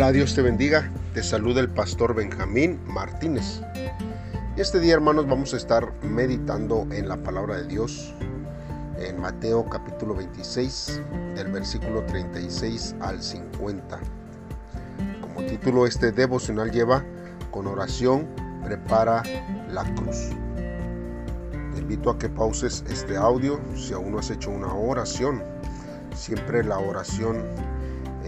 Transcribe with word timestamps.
Hola, 0.00 0.12
Dios 0.12 0.34
te 0.34 0.40
bendiga. 0.40 0.90
Te 1.12 1.22
saluda 1.22 1.60
el 1.60 1.68
pastor 1.68 2.14
Benjamín 2.14 2.80
Martínez. 2.86 3.60
Este 4.56 4.80
día, 4.80 4.94
hermanos, 4.94 5.28
vamos 5.28 5.52
a 5.52 5.58
estar 5.58 5.92
meditando 6.02 6.86
en 6.90 7.06
la 7.06 7.18
palabra 7.18 7.58
de 7.58 7.66
Dios 7.66 8.14
en 8.98 9.20
Mateo 9.20 9.66
capítulo 9.68 10.14
26, 10.14 11.02
del 11.34 11.52
versículo 11.52 12.02
36 12.06 12.94
al 13.00 13.22
50. 13.22 14.00
Como 15.20 15.44
título, 15.46 15.86
este 15.86 16.12
devocional 16.12 16.70
lleva 16.70 17.04
con 17.50 17.66
oración, 17.66 18.26
prepara 18.64 19.22
la 19.70 19.84
cruz. 19.96 20.30
Te 21.74 21.78
invito 21.78 22.08
a 22.08 22.18
que 22.18 22.30
pauses 22.30 22.86
este 22.88 23.18
audio 23.18 23.60
si 23.76 23.92
aún 23.92 24.12
no 24.12 24.20
has 24.20 24.30
hecho 24.30 24.48
una 24.48 24.72
oración. 24.72 25.42
Siempre 26.14 26.64
la 26.64 26.78
oración 26.78 27.44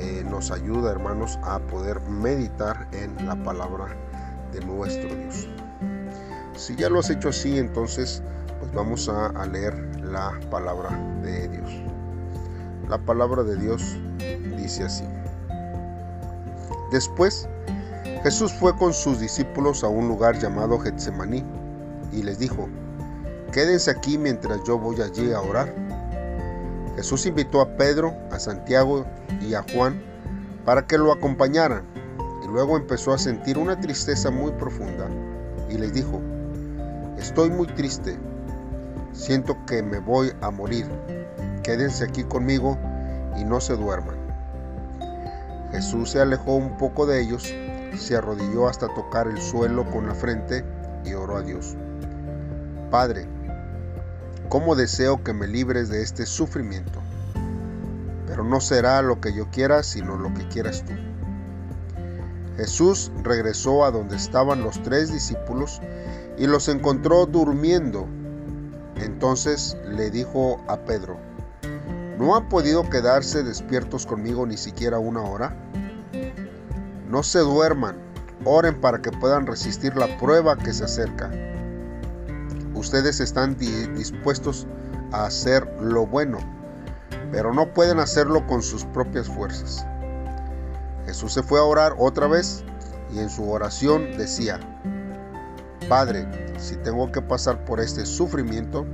eh, 0.03 0.25
nos 0.25 0.50
ayuda, 0.50 0.90
hermanos, 0.90 1.39
a 1.45 1.61
poder 1.61 2.00
meditar 2.03 2.89
en 2.93 3.14
la 3.25 3.36
palabra 3.36 3.96
de 4.53 4.61
nuestro 4.64 5.14
Dios. 5.14 5.49
Si 6.57 6.75
ya 6.75 6.89
lo 6.89 6.99
has 6.99 7.08
hecho 7.08 7.29
así, 7.29 7.57
entonces 7.57 8.21
pues 8.58 8.72
vamos 8.72 9.08
a, 9.08 9.29
a 9.29 9.46
leer 9.46 9.75
la 10.03 10.39
palabra 10.50 10.91
de 11.22 11.49
Dios. 11.49 11.71
La 12.89 12.99
palabra 12.99 13.44
de 13.44 13.57
Dios 13.57 13.96
dice 14.57 14.85
así. 14.85 15.04
Después, 16.91 17.49
Jesús 18.25 18.53
fue 18.53 18.77
con 18.77 18.93
sus 18.93 19.21
discípulos 19.21 19.85
a 19.85 19.89
un 19.89 20.08
lugar 20.08 20.39
llamado 20.39 20.79
Getsemaní 20.79 21.44
y 22.13 22.22
les 22.22 22.39
dijo, 22.39 22.69
quédense 23.53 23.91
aquí 23.91 24.19
mientras 24.19 24.63
yo 24.64 24.79
voy 24.79 25.00
allí 25.00 25.32
a 25.32 25.41
orar. 25.41 25.72
Jesús 26.96 27.27
invitó 27.27 27.61
a 27.61 27.77
Pedro, 27.77 28.14
a 28.31 28.39
Santiago 28.39 29.07
y 29.41 29.55
a 29.55 29.64
Juan 29.73 30.03
para 30.64 30.87
que 30.87 30.99
lo 30.99 31.13
acompañaran 31.13 31.85
y 32.44 32.48
luego 32.48 32.77
empezó 32.77 33.12
a 33.12 33.19
sentir 33.19 33.58
una 33.58 33.80
tristeza 33.80 34.30
muy 34.30 34.53
profunda 34.53 35.08
y 35.69 35.78
les 35.78 35.92
dijo, 35.94 36.20
estoy 37.19 37.50
muy 37.50 37.66
triste, 37.69 38.19
siento 39.12 39.56
que 39.66 39.83
me 39.83 39.98
voy 39.98 40.33
a 40.41 40.50
morir, 40.50 40.86
quédense 41.62 42.05
aquí 42.05 42.25
conmigo 42.25 42.78
y 43.36 43.44
no 43.44 43.61
se 43.61 43.77
duerman. 43.77 44.16
Jesús 45.70 46.11
se 46.11 46.20
alejó 46.20 46.56
un 46.56 46.77
poco 46.77 47.06
de 47.06 47.22
ellos, 47.22 47.55
se 47.97 48.16
arrodilló 48.16 48.69
hasta 48.69 48.92
tocar 48.94 49.27
el 49.27 49.41
suelo 49.41 49.91
con 49.91 50.06
la 50.06 50.14
frente 50.14 50.64
y 51.05 51.14
oró 51.14 51.36
a 51.36 51.42
Dios. 51.42 51.77
Padre, 52.91 53.27
cómo 54.53 54.77
deseo 54.77 55.25
que 55.25 55.33
me 55.33 55.47
libres 55.47 55.89
de 55.89 56.03
este 56.03 56.27
sufrimiento, 56.27 57.00
pero 58.27 58.45
no 58.45 58.61
será 58.61 59.00
lo 59.00 59.19
que 59.19 59.33
yo 59.33 59.48
quiera, 59.48 59.83
sino 59.83 60.19
lo 60.19 60.34
que 60.34 60.47
quieras 60.47 60.84
tú. 60.84 60.92
Jesús 62.59 63.11
regresó 63.22 63.83
a 63.83 63.91
donde 63.91 64.17
estaban 64.17 64.62
los 64.62 64.83
tres 64.83 65.11
discípulos 65.11 65.81
y 66.36 66.47
los 66.47 66.69
encontró 66.69 67.25
durmiendo. 67.25 68.06
Entonces 68.97 69.75
le 69.89 70.11
dijo 70.11 70.62
a 70.69 70.77
Pedro, 70.81 71.16
¿no 72.19 72.37
han 72.37 72.50
podido 72.50 72.91
quedarse 72.91 73.42
despiertos 73.42 74.05
conmigo 74.05 74.44
ni 74.44 74.59
siquiera 74.59 74.98
una 74.98 75.22
hora? 75.22 75.56
No 77.09 77.22
se 77.22 77.39
duerman, 77.39 77.97
oren 78.44 78.78
para 78.83 79.00
que 79.00 79.12
puedan 79.12 79.47
resistir 79.47 79.97
la 79.97 80.14
prueba 80.19 80.59
que 80.59 80.75
se 80.75 80.84
acerca 80.84 81.31
ustedes 82.83 83.20
están 83.20 83.56
dispuestos 83.56 84.66
a 85.12 85.27
hacer 85.27 85.64
lo 85.80 86.05
bueno, 86.05 86.38
pero 87.30 87.55
no 87.55 87.72
pueden 87.72 88.00
hacerlo 88.00 88.44
con 88.48 88.61
sus 88.61 88.84
propias 88.86 89.28
fuerzas. 89.28 89.86
Jesús 91.06 91.33
se 91.33 91.44
fue 91.44 91.60
a 91.60 91.62
orar 91.62 91.94
otra 91.97 92.27
vez 92.27 92.64
y 93.14 93.20
en 93.20 93.30
su 93.30 93.48
oración 93.48 94.16
decía, 94.19 94.58
Padre, 95.88 96.27
si 96.59 96.75
tengo 96.75 97.12
que 97.12 97.22
pasar 97.22 97.65
por 97.65 97.78
este 97.78 98.04
sufrimiento, 98.04 98.84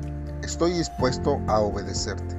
estoy 0.42 0.74
dispuesto 0.74 1.40
a 1.46 1.60
obedecerte. 1.60 2.36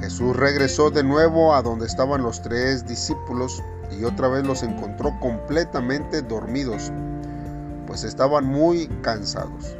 Jesús 0.00 0.34
regresó 0.34 0.90
de 0.90 1.04
nuevo 1.04 1.54
a 1.54 1.62
donde 1.62 1.86
estaban 1.86 2.22
los 2.22 2.42
tres 2.42 2.84
discípulos 2.88 3.62
y 3.96 4.02
otra 4.02 4.26
vez 4.26 4.44
los 4.44 4.64
encontró 4.64 5.16
completamente 5.20 6.22
dormidos, 6.22 6.90
pues 7.86 8.02
estaban 8.02 8.46
muy 8.46 8.88
cansados. 9.02 9.76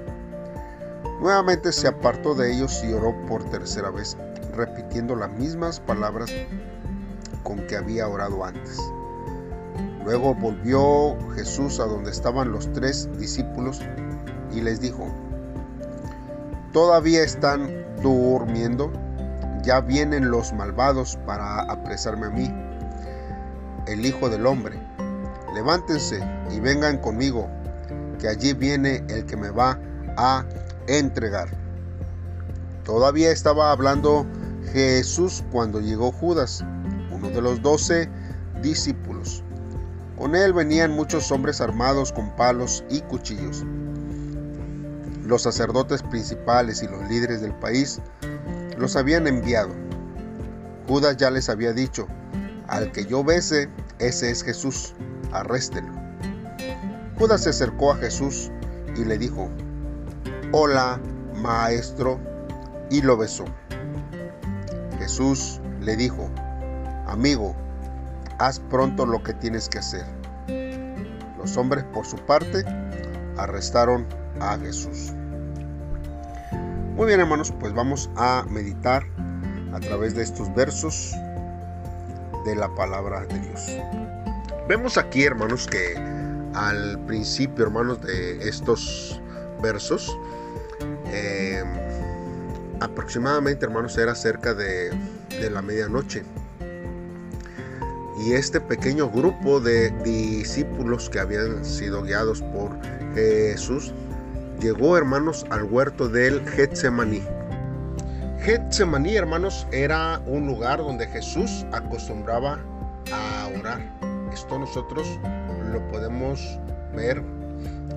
Nuevamente 1.21 1.73
se 1.73 1.89
apartó 1.89 2.35
de 2.35 2.53
ellos 2.53 2.83
y 2.85 2.93
oró 2.93 3.15
por 3.27 3.43
tercera 3.51 3.91
vez, 3.91 4.17
repitiendo 4.55 5.17
las 5.17 5.31
mismas 5.33 5.81
palabras 5.81 6.31
con 7.43 7.67
que 7.67 7.77
había 7.77 8.07
orado 8.09 8.45
antes. 8.45 8.79
Luego 10.05 10.35
volvió 10.35 11.17
Jesús 11.35 11.81
a 11.81 11.87
donde 11.87 12.11
estaban 12.11 12.53
los 12.53 12.73
tres 12.73 13.09
discípulos 13.19 13.81
y 14.53 14.61
les 14.61 14.81
dijo, 14.81 15.09
¿todavía 16.73 17.23
están 17.25 17.69
durmiendo? 18.01 18.93
Ya 19.65 19.81
vienen 19.81 20.31
los 20.31 20.53
malvados 20.53 21.19
para 21.27 21.63
apresarme 21.63 22.27
a 22.27 22.31
mí, 22.31 22.55
el 23.87 24.07
Hijo 24.07 24.31
del 24.31 24.47
Hombre. 24.47 24.79
Levántense 25.53 26.21
y 26.51 26.61
vengan 26.61 26.99
conmigo, 26.99 27.49
que 28.21 28.29
allí 28.29 28.53
viene 28.53 29.05
el 29.09 29.27
que 29.27 29.37
me 29.37 29.51
va 29.51 29.79
a 30.17 30.45
entregar. 30.89 31.49
Todavía 32.85 33.31
estaba 33.31 33.71
hablando 33.71 34.27
Jesús 34.73 35.45
cuando 35.53 35.81
llegó 35.81 36.11
Judas, 36.11 36.65
uno 37.11 37.29
de 37.29 37.43
los 37.43 37.63
doce 37.63 38.09
discípulos. 38.63 39.45
Con 40.17 40.35
él 40.35 40.53
venían 40.53 40.93
muchos 40.93 41.31
hombres 41.31 41.61
armados 41.61 42.13
con 42.13 42.35
palos 42.35 42.83
y 42.91 43.03
cuchillos. 43.03 43.65
Los 45.25 45.43
sacerdotes 45.43 46.03
principales 46.03 46.83
y 46.83 46.89
los 46.89 47.09
líderes 47.09 47.41
del 47.41 47.55
país 47.55 48.01
los 48.79 48.97
habían 48.97 49.27
enviado. 49.27 49.75
Judas 50.89 51.19
ya 51.19 51.31
les 51.31 51.49
había 51.49 51.73
dicho, 51.73 52.07
al 52.67 52.91
que 52.93 53.05
yo 53.05 53.23
bese, 53.23 53.69
ese 53.99 54.31
es 54.31 54.43
Jesús, 54.43 54.95
arréstelo. 55.33 55.93
Judas 57.19 57.43
se 57.43 57.51
acercó 57.51 57.93
a 57.93 57.97
Jesús 57.97 58.51
y 58.97 59.05
le 59.05 59.19
dijo, 59.19 59.51
Hola, 60.51 60.99
maestro, 61.35 62.19
y 62.89 63.03
lo 63.03 63.19
besó. 63.19 63.45
Jesús 64.99 65.61
le 65.83 65.95
dijo, 65.95 66.31
Amigo, 67.07 67.55
haz 68.39 68.59
pronto 68.59 69.05
lo 69.05 69.23
que 69.23 69.35
tienes 69.35 69.69
que 69.69 69.79
hacer. 69.79 70.07
Los 71.37 71.55
hombres, 71.59 71.85
por 71.93 72.07
su 72.07 72.17
parte, 72.17 72.65
arrestaron 73.37 74.07
a 74.41 74.57
Jesús. 74.57 75.13
Muy 76.97 77.07
bien, 77.09 77.21
hermanos, 77.21 77.53
pues 77.61 77.75
vamos 77.75 78.09
a 78.17 78.47
meditar 78.49 79.05
a 79.75 79.81
través 79.81 80.15
de 80.15 80.23
estos 80.23 80.55
versos 80.55 81.13
de 82.47 82.57
la 82.57 82.75
palabra 82.75 83.27
de 83.27 83.39
Dios. 83.39 83.77
Vemos 84.67 84.97
aquí, 84.97 85.25
hermanos, 85.25 85.67
que 85.67 85.95
al 86.55 86.99
principio, 87.05 87.67
hermanos, 87.67 88.01
de 88.01 88.49
estos 88.49 89.21
versos, 89.61 90.17
eh, 91.13 91.63
aproximadamente, 92.81 93.65
hermanos, 93.65 93.97
era 93.99 94.15
cerca 94.15 94.55
de, 94.55 94.91
de 95.41 95.51
la 95.51 95.63
medianoche. 95.63 96.23
Y 98.27 98.33
este 98.33 98.61
pequeño 98.61 99.09
grupo 99.11 99.61
de 99.61 99.91
discípulos 100.03 101.09
que 101.09 101.21
habían 101.21 101.65
sido 101.65 102.03
guiados 102.03 102.43
por 102.43 102.77
Jesús 103.15 103.93
llegó, 104.61 104.97
hermanos, 104.97 105.47
al 105.51 105.65
huerto 105.65 106.09
del 106.09 106.45
Getsemaní. 106.49 107.23
Getsemaní, 108.41 109.17
hermanos, 109.17 109.67
era 109.73 110.21
un 110.27 110.47
lugar 110.47 110.79
donde 110.79 111.07
Jesús 111.07 111.65
acostumbraba 111.73 112.59
a 113.13 113.51
orar. 113.59 113.81
Esto 114.33 114.59
nosotros 114.59 115.07
lo 115.73 115.87
podemos 115.89 116.59
ver 116.95 117.23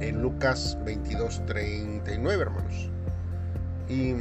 en 0.01 0.21
Lucas 0.21 0.77
22, 0.83 1.45
39, 1.45 2.41
hermanos. 2.41 2.89
Y 3.91 4.15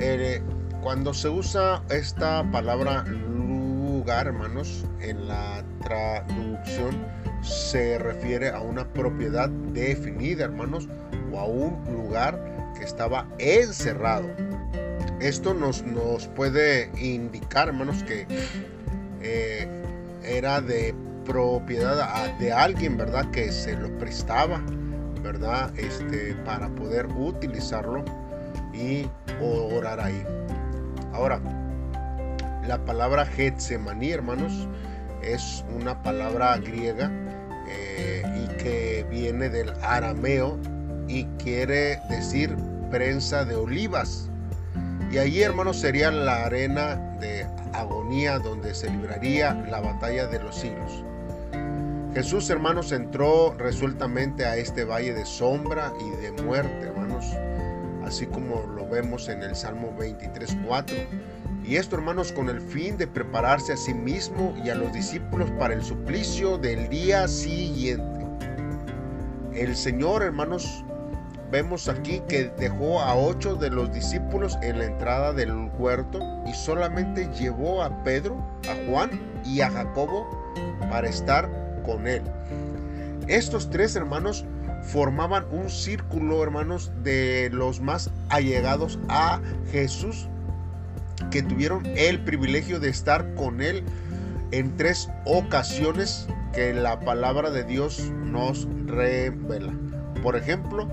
eh, 0.00 0.42
cuando 0.82 1.14
se 1.14 1.28
usa 1.28 1.80
esta 1.90 2.42
palabra 2.50 3.04
lugar, 3.04 4.26
hermanos, 4.26 4.84
en 5.00 5.28
la 5.28 5.62
traducción 5.84 6.96
se 7.40 7.98
refiere 7.98 8.48
a 8.48 8.60
una 8.60 8.84
propiedad 8.84 9.48
definida, 9.48 10.44
hermanos, 10.44 10.88
o 11.32 11.38
a 11.38 11.44
un 11.44 11.84
lugar 11.92 12.72
que 12.76 12.82
estaba 12.82 13.28
encerrado. 13.38 14.28
Esto 15.20 15.54
nos, 15.54 15.84
nos 15.84 16.26
puede 16.26 16.90
indicar, 17.00 17.68
hermanos, 17.68 18.02
que 18.02 18.26
eh, 19.20 19.68
era 20.24 20.60
de 20.60 20.96
propiedad 21.24 22.36
de 22.40 22.52
alguien, 22.52 22.96
¿verdad? 22.96 23.30
Que 23.30 23.52
se 23.52 23.76
lo 23.76 23.96
prestaba, 23.98 24.60
¿verdad? 25.22 25.72
Este, 25.78 26.34
para 26.44 26.68
poder 26.70 27.06
utilizarlo 27.06 28.04
y 28.82 29.08
orar 29.40 30.00
ahí. 30.00 30.24
Ahora, 31.12 31.40
la 32.66 32.78
palabra 32.84 33.26
Getsemaní, 33.26 34.10
hermanos, 34.10 34.68
es 35.22 35.64
una 35.74 36.02
palabra 36.02 36.56
griega 36.58 37.10
eh, 37.68 38.22
y 38.36 38.62
que 38.62 39.06
viene 39.10 39.48
del 39.48 39.70
arameo 39.82 40.58
y 41.08 41.24
quiere 41.38 42.00
decir 42.08 42.56
prensa 42.90 43.44
de 43.44 43.54
olivas. 43.54 44.28
Y 45.10 45.18
allí, 45.18 45.42
hermanos, 45.42 45.78
sería 45.78 46.10
la 46.10 46.46
arena 46.46 46.96
de 47.20 47.46
agonía 47.74 48.38
donde 48.38 48.74
se 48.74 48.90
libraría 48.90 49.54
la 49.70 49.80
batalla 49.80 50.26
de 50.26 50.38
los 50.38 50.56
siglos. 50.56 51.04
Jesús, 52.14 52.48
hermanos, 52.50 52.92
entró 52.92 53.54
resueltamente 53.54 54.44
a 54.44 54.56
este 54.56 54.84
valle 54.84 55.14
de 55.14 55.24
sombra 55.24 55.92
y 55.98 56.10
de 56.22 56.42
muerte, 56.42 56.86
hermanos, 56.86 57.24
así 58.12 58.26
como 58.26 58.66
lo 58.66 58.86
vemos 58.86 59.30
en 59.30 59.42
el 59.42 59.56
Salmo 59.56 59.96
23.4. 59.98 60.92
Y 61.64 61.76
esto, 61.76 61.96
hermanos, 61.96 62.30
con 62.30 62.50
el 62.50 62.60
fin 62.60 62.98
de 62.98 63.06
prepararse 63.06 63.72
a 63.72 63.76
sí 63.78 63.94
mismo 63.94 64.54
y 64.62 64.68
a 64.68 64.74
los 64.74 64.92
discípulos 64.92 65.50
para 65.52 65.72
el 65.72 65.82
suplicio 65.82 66.58
del 66.58 66.90
día 66.90 67.26
siguiente. 67.26 68.26
El 69.54 69.74
Señor, 69.74 70.22
hermanos, 70.22 70.84
vemos 71.50 71.88
aquí 71.88 72.20
que 72.28 72.52
dejó 72.58 73.00
a 73.00 73.16
ocho 73.16 73.54
de 73.54 73.70
los 73.70 73.90
discípulos 73.90 74.58
en 74.60 74.80
la 74.80 74.84
entrada 74.84 75.32
del 75.32 75.70
huerto 75.78 76.20
y 76.46 76.52
solamente 76.52 77.30
llevó 77.40 77.82
a 77.82 78.02
Pedro, 78.02 78.36
a 78.68 78.90
Juan 78.90 79.10
y 79.42 79.62
a 79.62 79.70
Jacobo 79.70 80.28
para 80.90 81.08
estar 81.08 81.48
con 81.82 82.06
él. 82.06 82.22
Estos 83.26 83.70
tres 83.70 83.96
hermanos 83.96 84.44
formaban 84.82 85.44
un 85.50 85.70
círculo, 85.70 86.42
hermanos, 86.42 86.90
de 87.02 87.50
los 87.52 87.80
más 87.80 88.10
allegados 88.28 88.98
a 89.08 89.40
Jesús, 89.70 90.28
que 91.30 91.42
tuvieron 91.42 91.86
el 91.96 92.20
privilegio 92.20 92.80
de 92.80 92.88
estar 92.88 93.34
con 93.34 93.62
él 93.62 93.84
en 94.50 94.76
tres 94.76 95.08
ocasiones 95.24 96.26
que 96.52 96.74
la 96.74 97.00
palabra 97.00 97.50
de 97.50 97.64
Dios 97.64 98.10
nos 98.24 98.68
revela. 98.86 99.72
Por 100.22 100.36
ejemplo, 100.36 100.88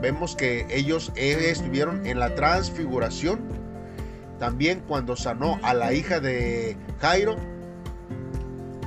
vemos 0.00 0.36
que 0.36 0.66
ellos 0.70 1.12
estuvieron 1.16 2.06
en 2.06 2.20
la 2.20 2.34
transfiguración, 2.34 3.40
también 4.38 4.82
cuando 4.86 5.16
sanó 5.16 5.58
a 5.62 5.74
la 5.74 5.92
hija 5.92 6.20
de 6.20 6.76
Jairo 7.00 7.36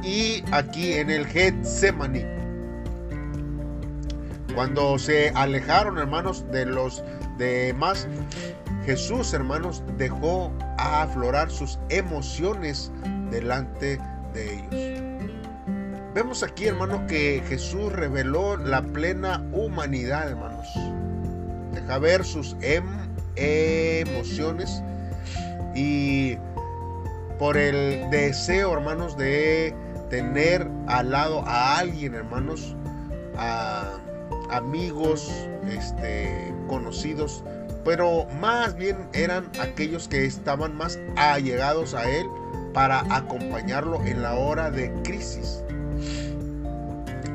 y 0.04 0.44
aquí 0.52 0.94
en 0.94 1.10
el 1.10 1.26
Getsemaní. 1.26 2.45
Cuando 4.56 4.98
se 4.98 5.30
alejaron, 5.36 5.98
hermanos, 5.98 6.46
de 6.50 6.66
los 6.66 7.04
demás, 7.38 8.08
Jesús, 8.86 9.34
hermanos, 9.34 9.84
dejó 9.98 10.52
aflorar 10.78 11.52
sus 11.52 11.78
emociones 11.90 12.90
delante 13.32 14.00
de 14.34 14.54
ellos. 14.54 15.02
Vemos 16.14 16.42
aquí, 16.44 16.68
hermanos, 16.68 17.02
que 17.10 17.44
Jesús 17.50 17.92
reveló 17.92 18.56
la 18.56 18.82
plena 18.82 19.46
humanidad, 19.52 20.30
hermanos. 20.30 20.68
Deja 21.74 21.98
ver 22.00 22.24
sus 22.24 22.56
em, 22.62 22.86
emociones 23.36 24.82
y 25.76 26.38
por 27.38 27.58
el 27.58 28.10
deseo, 28.10 28.72
hermanos, 28.72 29.18
de 29.18 29.76
tener 30.10 30.70
al 30.88 31.12
lado 31.12 31.44
a 31.46 31.78
alguien, 31.78 32.16
hermanos, 32.16 32.78
a 33.38 33.98
amigos, 34.50 35.32
este, 35.70 36.54
conocidos, 36.68 37.44
pero 37.84 38.26
más 38.40 38.76
bien 38.76 39.08
eran 39.14 39.50
aquellos 39.60 40.08
que 40.08 40.26
estaban 40.26 40.76
más 40.76 41.00
allegados 41.16 41.94
a 41.94 42.10
él 42.10 42.26
para 42.74 43.02
acompañarlo 43.16 44.04
en 44.04 44.22
la 44.22 44.36
hora 44.36 44.72
de 44.72 44.92
crisis. 45.04 45.64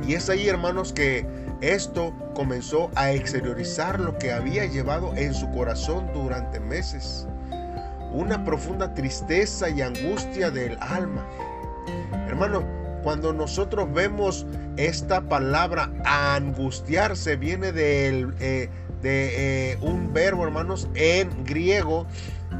Y 0.06 0.14
es 0.14 0.28
ahí, 0.28 0.48
hermanos, 0.48 0.92
que 0.92 1.24
esto 1.60 2.12
comenzó 2.34 2.90
a 2.94 3.12
exteriorizar 3.12 4.00
lo 4.00 4.18
que 4.18 4.32
había 4.32 4.64
llevado 4.64 5.14
en 5.14 5.34
su 5.34 5.50
corazón 5.50 6.10
durante 6.12 6.58
meses. 6.58 7.26
Una 8.12 8.44
profunda 8.44 8.92
tristeza 8.94 9.68
y 9.68 9.82
angustia 9.82 10.50
del 10.50 10.76
alma. 10.80 11.24
Hermano, 12.26 12.64
cuando 13.02 13.32
nosotros 13.32 13.93
vemos 13.93 14.47
esta 14.76 15.23
palabra 15.23 15.91
angustiarse, 16.05 17.37
viene 17.37 17.73
eh, 17.75 18.69
de 19.02 19.73
eh, 19.73 19.79
un 19.81 20.12
verbo, 20.12 20.44
hermanos, 20.44 20.88
en 20.94 21.44
griego 21.44 22.06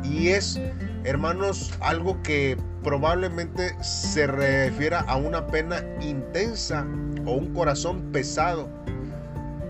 y 0.03 0.29
es, 0.29 0.61
hermanos, 1.05 1.73
algo 1.81 2.23
que 2.23 2.57
probablemente 2.83 3.75
se 3.83 4.27
refiera 4.27 5.01
a 5.01 5.17
una 5.17 5.47
pena 5.47 5.85
intensa 6.01 6.87
o 7.27 7.33
un 7.33 7.53
corazón 7.53 8.11
pesado. 8.13 8.69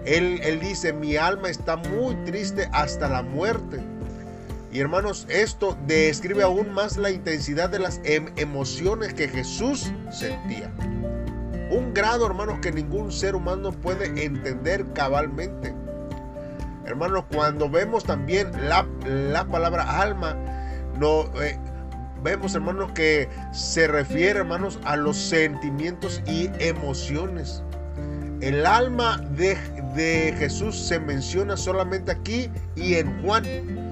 Él 0.05 0.58
dice, 0.61 0.93
mi 0.93 1.16
alma 1.16 1.50
está 1.50 1.76
muy 1.76 2.14
triste 2.25 2.69
hasta 2.73 3.08
la 3.08 3.23
muerte. 3.23 3.81
Y 4.72 4.78
hermanos, 4.78 5.26
esto 5.28 5.76
describe 5.87 6.44
aún 6.44 6.72
más 6.72 6.96
la 6.96 7.11
intensidad 7.11 7.70
de 7.70 7.81
las 7.81 8.00
em, 8.05 8.26
emociones 8.37 9.12
que 9.14 9.26
Jesús 9.28 9.93
sentía. 10.12 10.72
Un 11.70 11.93
grado, 11.93 12.26
hermanos, 12.26 12.61
que 12.61 12.70
ningún 12.70 13.11
ser 13.11 13.34
humano 13.34 13.72
puede 13.72 14.25
entender 14.25 14.87
cabalmente. 14.93 15.75
Hermanos, 16.87 17.25
cuando 17.32 17.69
vemos 17.69 18.05
también 18.05 18.50
la, 18.69 18.87
la 19.05 19.44
palabra 19.44 20.00
alma, 20.00 20.37
no, 20.99 21.25
eh, 21.43 21.58
vemos, 22.23 22.55
hermanos, 22.55 22.93
que 22.93 23.28
se 23.52 23.88
refiere, 23.88 24.40
hermanos, 24.40 24.78
a 24.84 24.96
los 24.96 25.16
sentimientos 25.16 26.23
y 26.26 26.49
emociones. 26.61 27.64
El 28.40 28.64
alma 28.66 29.19
de, 29.32 29.56
de 29.94 30.32
Jesús 30.38 30.76
se 30.76 31.00
menciona 31.00 31.56
solamente 31.56 32.12
aquí 32.12 32.50
y 32.76 32.94
en 32.94 33.23
Juan 33.23 33.89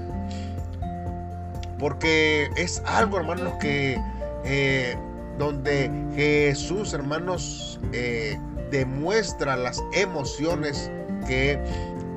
porque 1.79 2.51
es 2.57 2.83
algo, 2.87 3.19
hermanos, 3.19 3.53
que 3.61 4.01
eh, 4.45 4.97
donde 5.39 5.91
Jesús, 6.15 6.93
hermanos, 6.93 7.81
eh, 7.93 8.39
demuestra 8.71 9.57
las 9.57 9.83
emociones 9.93 10.91
que 11.27 11.59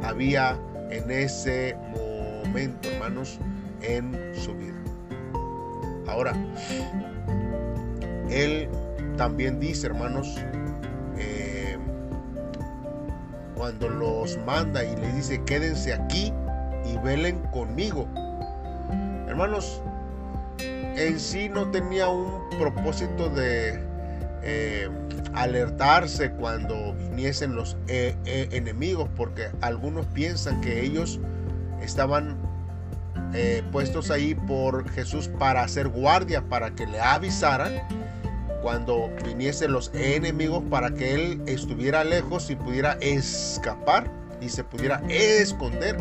había 0.04 0.58
en 0.90 1.10
ese 1.12 1.78
momento, 1.94 2.90
hermanos, 2.90 3.40
en 3.81 4.18
su 4.36 4.54
vida. 4.56 4.74
Ahora, 6.07 6.34
Él 8.30 8.68
también 9.18 9.59
dice, 9.59 9.88
hermanos, 9.88 10.38
eh, 11.18 11.78
cuando 13.56 13.88
los 13.88 14.38
manda 14.45 14.83
y 14.83 14.95
les 14.95 15.16
dice, 15.16 15.44
quédense 15.45 15.94
aquí 15.94 16.33
y 16.85 16.97
velen 16.97 17.40
conmigo 17.52 18.07
Hermanos, 19.31 19.81
en 20.59 21.18
sí 21.18 21.47
no 21.47 21.71
tenía 21.71 22.09
un 22.09 22.50
propósito 22.59 23.30
de 23.30 23.81
eh, 24.44 24.90
alertarse 25.33 26.31
cuando 26.31 26.94
viniesen 26.95 27.56
los 27.56 27.78
eh, 27.88 28.18
eh, 28.26 28.50
enemigos, 28.52 29.07
porque 29.16 29.47
algunos 29.61 30.06
piensan 30.07 30.59
que 30.59 30.83
ellos 30.83 31.18
estaban 31.81 32.35
puestos 33.71 34.11
ahí 34.11 34.35
por 34.35 34.90
Jesús 34.90 35.30
para 35.40 35.64
hacer 35.64 35.88
guardia, 35.88 36.42
para 36.42 36.71
que 36.71 36.85
le 36.85 37.00
avisaran 37.00 37.71
cuando 38.61 39.09
viniesen 39.23 39.71
los 39.71 39.92
enemigos, 39.94 40.61
para 40.69 40.92
que 40.92 41.14
él 41.14 41.42
estuviera 41.45 42.04
lejos 42.04 42.50
y 42.50 42.57
pudiera 42.57 42.97
escapar 43.00 44.11
y 44.42 44.50
se 44.50 44.66
pudiera 44.66 45.02
esconder, 45.07 45.95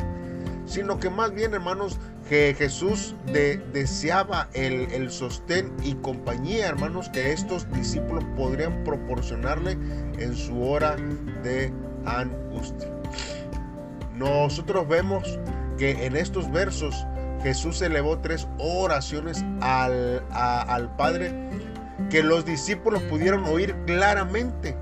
sino 0.67 0.99
que 0.99 1.11
más 1.11 1.33
bien, 1.33 1.55
hermanos, 1.55 2.01
que 2.31 2.55
Jesús 2.57 3.17
deseaba 3.73 4.49
el, 4.53 4.89
el, 4.93 5.11
sostén 5.11 5.75
y 5.83 5.95
compañía, 5.95 6.69
hermanos, 6.69 7.09
que 7.09 7.33
estos 7.33 7.69
discípulos 7.73 8.23
podrían 8.37 8.85
proporcionarle 8.85 9.73
en 10.17 10.37
su 10.37 10.63
hora 10.63 10.95
de 11.43 11.73
angustia. 12.07 12.89
Nosotros 14.15 14.87
vemos 14.87 15.41
que 15.77 16.07
en 16.07 16.15
estos 16.15 16.49
versos 16.53 17.05
Jesús 17.43 17.83
elevó 17.83 18.21
tres 18.21 18.47
oraciones 18.59 19.45
al, 19.61 20.23
al 20.31 20.95
Padre 20.95 21.35
que 22.11 22.23
los 22.23 22.45
discípulos 22.45 23.03
pudieron 23.11 23.45
oír 23.47 23.75
claramente. 23.87 24.77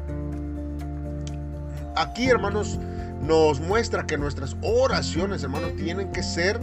Aquí, 1.96 2.28
hermanos, 2.28 2.78
nos 3.22 3.58
muestra 3.58 4.06
que 4.06 4.18
nuestras 4.18 4.54
oraciones, 4.60 5.42
hermanos, 5.42 5.74
tienen 5.76 6.12
que 6.12 6.22
ser 6.22 6.60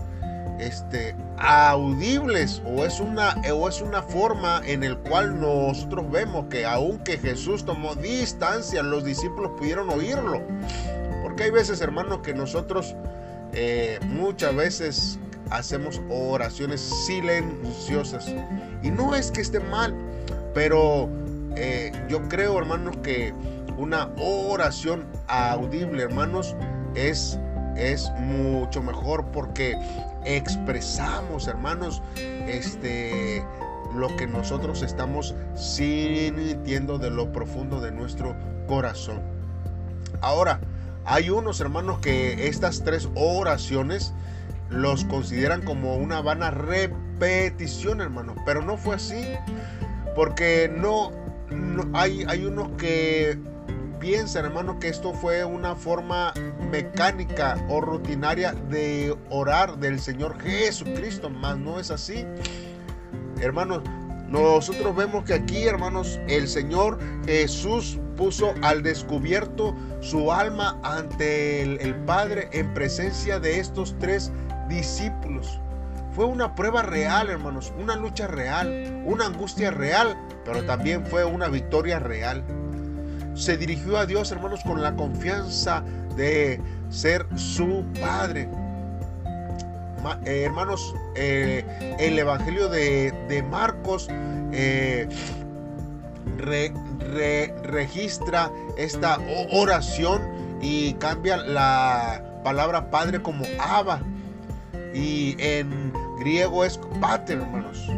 este, 0.60 1.16
audibles 1.38 2.62
o 2.66 2.86
es, 2.86 3.00
una, 3.00 3.36
o 3.54 3.68
es 3.68 3.82
una 3.82 4.02
forma 4.02 4.62
en 4.66 4.84
el 4.84 4.98
cual 4.98 5.40
nosotros 5.40 6.10
vemos 6.10 6.46
que 6.50 6.66
aunque 6.66 7.18
Jesús 7.18 7.66
tomó 7.66 7.96
distancia, 7.96 8.82
los 8.84 9.04
discípulos 9.04 9.52
pudieron 9.58 9.90
oírlo. 9.90 10.42
Porque 11.22 11.44
hay 11.44 11.52
veces, 11.52 11.82
hermanos, 11.82 12.20
que 12.20 12.34
nosotros 12.34 12.96
eh, 13.54 14.00
muchas 14.08 14.56
veces 14.56 15.20
hacemos 15.50 16.02
oraciones 16.10 16.82
silenciosas. 17.06 18.34
Y 18.84 18.92
no 18.92 19.16
es 19.16 19.32
que 19.32 19.42
esté 19.42 19.60
mal, 19.60 19.96
pero 20.54 21.10
eh, 21.56 21.92
yo 22.10 22.28
creo, 22.30 22.58
hermanos, 22.58 22.98
que 22.98 23.34
una 23.78 24.10
oración 24.18 25.06
audible, 25.28 26.04
hermanos, 26.04 26.56
es, 26.96 27.40
es 27.76 28.10
mucho 28.20 28.82
mejor 28.82 29.26
porque 29.32 29.78
expresamos, 30.26 31.48
hermanos, 31.48 32.02
este 32.48 33.46
lo 33.96 34.14
que 34.18 34.28
nosotros 34.28 34.82
estamos 34.82 35.34
sintiendo 35.56 36.98
de 36.98 37.10
lo 37.10 37.32
profundo 37.32 37.80
de 37.80 37.92
nuestro 37.92 38.36
corazón. 38.68 39.22
Ahora, 40.22 40.60
hay 41.06 41.30
unos 41.30 41.62
hermanos 41.62 42.00
que 42.00 42.48
estas 42.48 42.84
tres 42.84 43.08
oraciones 43.16 44.14
los 44.70 45.06
consideran 45.06 45.62
como 45.62 45.96
una 45.96 46.22
vana 46.22 46.52
repetición, 46.52 48.02
hermanos, 48.02 48.36
pero 48.46 48.62
no 48.62 48.78
fue 48.78 48.96
así, 48.96 49.24
porque 50.16 50.72
no, 50.76 51.12
hay, 51.94 52.26
hay 52.28 52.46
unos 52.46 52.70
que 52.78 53.38
piensan, 54.06 54.46
hermanos, 54.46 54.76
que 54.80 54.88
esto 54.88 55.16
fue 55.16 55.44
una 55.44 55.76
forma 55.76 56.32
mecánica 56.70 57.58
o 57.70 57.82
rutinaria 57.82 58.54
de 58.54 59.18
orar 59.32 59.80
del 59.80 60.00
Señor 60.00 60.40
Jesucristo, 60.40 61.32
mas 61.32 61.58
no 61.58 61.80
es 61.80 61.90
así. 61.90 62.24
Hermanos, 63.42 63.82
nosotros 64.30 64.96
vemos 64.96 65.26
que 65.26 65.34
aquí, 65.34 65.64
hermanos, 65.64 66.20
el 66.28 66.48
Señor 66.48 67.00
Jesús 67.26 68.00
puso 68.16 68.54
al 68.62 68.84
descubierto 68.84 69.76
su 70.02 70.32
alma 70.32 70.80
ante 70.84 71.64
el, 71.64 71.96
Padre 72.06 72.50
en 72.52 72.72
presencia 72.76 73.40
de 73.40 73.60
estos 73.60 73.96
tres 73.98 74.32
discípulos. 74.70 75.60
Fue 76.12 76.26
una 76.26 76.54
prueba 76.54 76.84
real, 76.84 77.32
hermanos, 77.32 77.74
una 77.82 77.96
lucha 77.96 78.28
real, 78.28 79.02
una 79.04 79.26
angustia 79.26 79.72
real, 79.72 80.16
pero 80.46 80.64
también 80.64 81.04
fue 81.08 81.26
una 81.26 81.48
victoria 81.48 81.98
real. 81.98 82.46
Se 83.36 83.58
dirigió 83.58 83.98
a 83.98 84.06
Dios, 84.06 84.32
hermanos, 84.32 84.62
con 84.64 84.82
la 84.82 84.96
confianza 84.96 85.84
de 86.16 86.60
ser 86.90 87.28
su 87.36 87.84
Padre. 88.00 88.48
Eh, 90.26 90.44
hermanos, 90.46 90.96
eh, 91.16 91.66
el 92.00 92.18
Evangelio 92.18 92.70
de, 92.70 93.44
Marcos 93.50 94.08
eh, 94.52 95.08
registra 97.64 98.52
esta 98.78 99.18
oración 99.52 100.22
y 100.62 100.94
cambia 100.94 101.38
la 101.38 102.24
palabra 102.44 102.90
Padre 102.90 103.22
como 103.22 103.46
Abba. 103.60 104.02
Y 104.94 105.36
en 105.40 105.92
griego 106.20 106.64
es 106.64 106.80
Pater, 107.02 107.40
hermanos. 107.40 107.90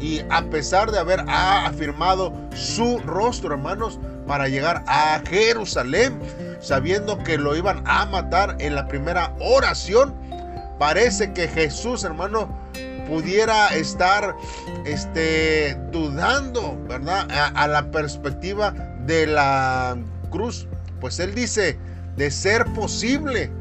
Y 0.00 0.22
a 0.30 0.42
pesar 0.50 0.90
de 0.90 0.98
haber 0.98 1.24
afirmado 1.28 2.32
su 2.54 2.98
rostro, 3.00 3.54
hermanos, 3.54 3.98
para 4.26 4.48
llegar 4.48 4.82
a 4.86 5.20
Jerusalén, 5.28 6.18
sabiendo 6.60 7.18
que 7.18 7.36
lo 7.36 7.54
iban 7.54 7.82
a 7.86 8.06
matar 8.06 8.56
en 8.60 8.74
la 8.74 8.88
primera 8.88 9.34
oración, 9.40 10.14
Parece 10.80 11.34
que 11.34 11.46
Jesús, 11.46 12.04
hermano, 12.04 12.48
pudiera 13.06 13.68
estar 13.76 14.34
este, 14.86 15.76
dudando, 15.92 16.82
¿verdad? 16.88 17.28
A, 17.54 17.68
la 17.68 17.90
perspectiva 17.90 18.70
de 19.04 19.26
la 19.26 19.98
cruz. 20.30 20.66
Pues 20.98 21.20
él 21.20 21.34
dice, 21.34 21.78
de 22.16 22.30
ser 22.30 22.64
posible. 22.72 23.52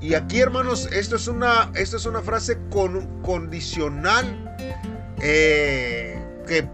Y 0.00 0.14
aquí, 0.14 0.38
hermanos, 0.38 0.88
esto 0.92 1.16
es 1.16 1.26
una, 1.26 1.72
esto 1.74 1.96
es 1.96 2.06
una 2.06 2.22
frase 2.22 2.56
con, 2.70 3.20
condicional 3.22 4.47
eh, 5.20 6.20
que 6.46 6.68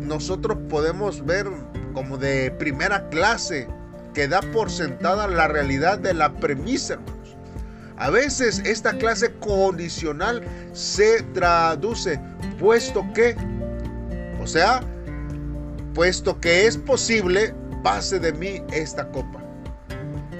nosotros 0.00 0.58
podemos 0.68 1.24
ver 1.24 1.46
como 1.92 2.16
de 2.16 2.50
primera 2.52 3.08
clase, 3.08 3.68
que 4.14 4.28
da 4.28 4.40
por 4.40 4.70
sentada 4.70 5.26
la 5.26 5.48
realidad 5.48 5.98
de 5.98 6.14
la 6.14 6.32
premisa, 6.34 6.94
hermano. 6.94 7.18
A 7.98 8.10
veces 8.10 8.62
esta 8.64 8.96
clase 8.96 9.32
condicional 9.40 10.44
se 10.72 11.22
traduce 11.34 12.20
puesto 12.60 13.04
que, 13.12 13.36
o 14.40 14.46
sea, 14.46 14.80
puesto 15.94 16.40
que 16.40 16.68
es 16.68 16.76
posible, 16.76 17.52
pase 17.82 18.20
de 18.20 18.32
mí 18.32 18.62
esta 18.72 19.08
copa. 19.08 19.42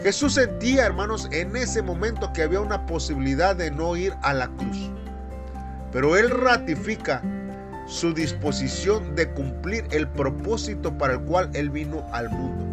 Jesús 0.05 0.35
sentía, 0.35 0.87
hermanos, 0.87 1.29
en 1.33 1.57
ese 1.57 1.83
momento 1.83 2.33
que 2.33 2.43
había 2.43 2.61
una 2.61 2.87
posibilidad 2.87 3.57
de 3.57 3.73
no 3.73 3.97
ir 3.97 4.15
a 4.23 4.33
la 4.35 4.47
cruz. 4.57 4.93
Pero 5.91 6.17
Él 6.17 6.31
ratifica 6.31 7.23
su 7.89 8.13
disposición 8.13 9.17
de 9.17 9.31
cumplir 9.31 9.85
el 9.91 10.07
propósito 10.09 10.97
para 10.97 11.15
el 11.15 11.21
cual 11.23 11.51
Él 11.55 11.71
vino 11.71 12.07
al 12.13 12.29
mundo. 12.29 12.65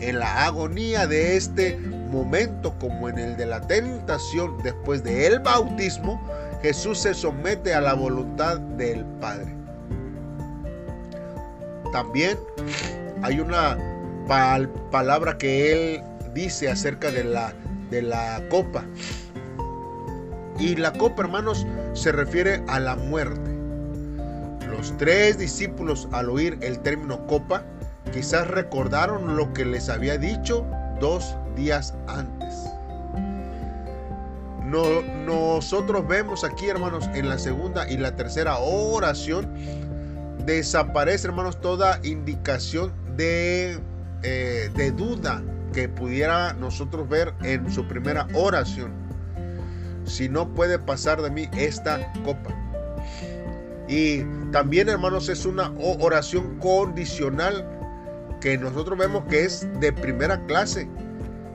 En 0.00 0.18
la 0.18 0.44
agonía 0.44 1.06
de 1.06 1.36
este 1.36 1.78
momento 2.10 2.74
como 2.78 3.08
en 3.08 3.18
el 3.18 3.36
de 3.36 3.46
la 3.46 3.60
tentación 3.60 4.58
después 4.62 5.02
del 5.02 5.40
bautismo, 5.40 6.20
Jesús 6.62 6.98
se 6.98 7.14
somete 7.14 7.72
a 7.74 7.80
la 7.80 7.94
voluntad 7.94 8.58
del 8.58 9.04
Padre. 9.20 9.54
También 11.92 12.38
hay 13.22 13.40
una 13.40 13.78
palabra 14.90 15.38
que 15.38 15.72
él 15.72 16.02
dice 16.34 16.68
acerca 16.68 17.10
de 17.10 17.24
la, 17.24 17.52
de 17.90 18.02
la 18.02 18.42
copa. 18.50 18.84
Y 20.58 20.76
la 20.76 20.92
copa, 20.92 21.22
hermanos, 21.22 21.66
se 21.92 22.12
refiere 22.12 22.62
a 22.66 22.80
la 22.80 22.96
muerte. 22.96 23.55
Los 24.76 24.96
tres 24.98 25.38
discípulos 25.38 26.08
al 26.12 26.28
oír 26.28 26.58
el 26.60 26.78
término 26.80 27.26
copa, 27.26 27.64
quizás 28.12 28.46
recordaron 28.48 29.36
lo 29.36 29.52
que 29.54 29.64
les 29.64 29.88
había 29.88 30.18
dicho 30.18 30.66
dos 31.00 31.36
días 31.56 31.94
antes. 32.06 32.54
No, 34.62 35.00
nosotros 35.24 36.06
vemos 36.06 36.44
aquí, 36.44 36.68
hermanos, 36.68 37.08
en 37.14 37.28
la 37.28 37.38
segunda 37.38 37.88
y 37.88 37.96
la 37.96 38.16
tercera 38.16 38.58
oración, 38.58 39.48
desaparece, 40.44 41.28
hermanos, 41.28 41.60
toda 41.60 42.00
indicación 42.02 42.92
de, 43.16 43.78
eh, 44.22 44.70
de 44.74 44.90
duda 44.90 45.42
que 45.72 45.88
pudiera 45.88 46.52
nosotros 46.54 47.08
ver 47.08 47.32
en 47.42 47.70
su 47.70 47.86
primera 47.86 48.26
oración. 48.34 48.92
Si 50.04 50.28
no 50.28 50.52
puede 50.52 50.78
pasar 50.78 51.22
de 51.22 51.30
mí 51.30 51.48
esta 51.56 52.12
copa. 52.24 52.65
Y 53.88 54.24
también, 54.50 54.88
hermanos, 54.88 55.28
es 55.28 55.46
una 55.46 55.72
oración 55.78 56.58
condicional 56.58 57.64
que 58.40 58.58
nosotros 58.58 58.98
vemos 58.98 59.24
que 59.28 59.44
es 59.44 59.66
de 59.80 59.92
primera 59.92 60.44
clase, 60.46 60.88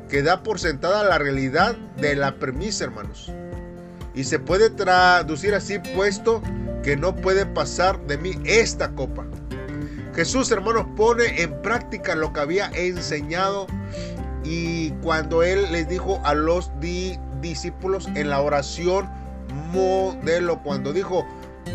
que 0.10 0.24
da 0.24 0.44
por 0.44 0.60
sentada 0.60 1.04
la 1.04 1.18
realidad 1.18 1.76
de 1.98 2.16
la 2.16 2.36
premisa, 2.36 2.86
hermanos. 2.86 3.32
Y 4.14 4.24
se 4.26 4.40
puede 4.40 4.70
traducir 4.70 5.56
así, 5.56 5.80
puesto 5.96 6.42
que 6.84 6.98
no 6.98 7.16
puede 7.16 7.46
pasar 7.46 8.00
de 8.08 8.18
mí 8.18 8.34
esta 8.46 8.92
copa. 8.92 9.26
Jesús, 10.16 10.52
hermanos, 10.52 10.86
pone 10.98 11.42
en 11.42 11.62
práctica 11.62 12.16
lo 12.16 12.34
que 12.34 12.42
había 12.42 12.70
enseñado 12.74 13.68
y 14.44 14.92
cuando 15.02 15.44
él 15.44 15.72
les 15.72 15.88
dijo 15.88 16.20
a 16.26 16.34
los 16.34 16.72
discípulos 17.42 18.10
en 18.16 18.30
la 18.30 18.42
oración 18.42 19.10
modelo, 19.72 20.62
cuando 20.64 20.92
dijo, 20.92 21.26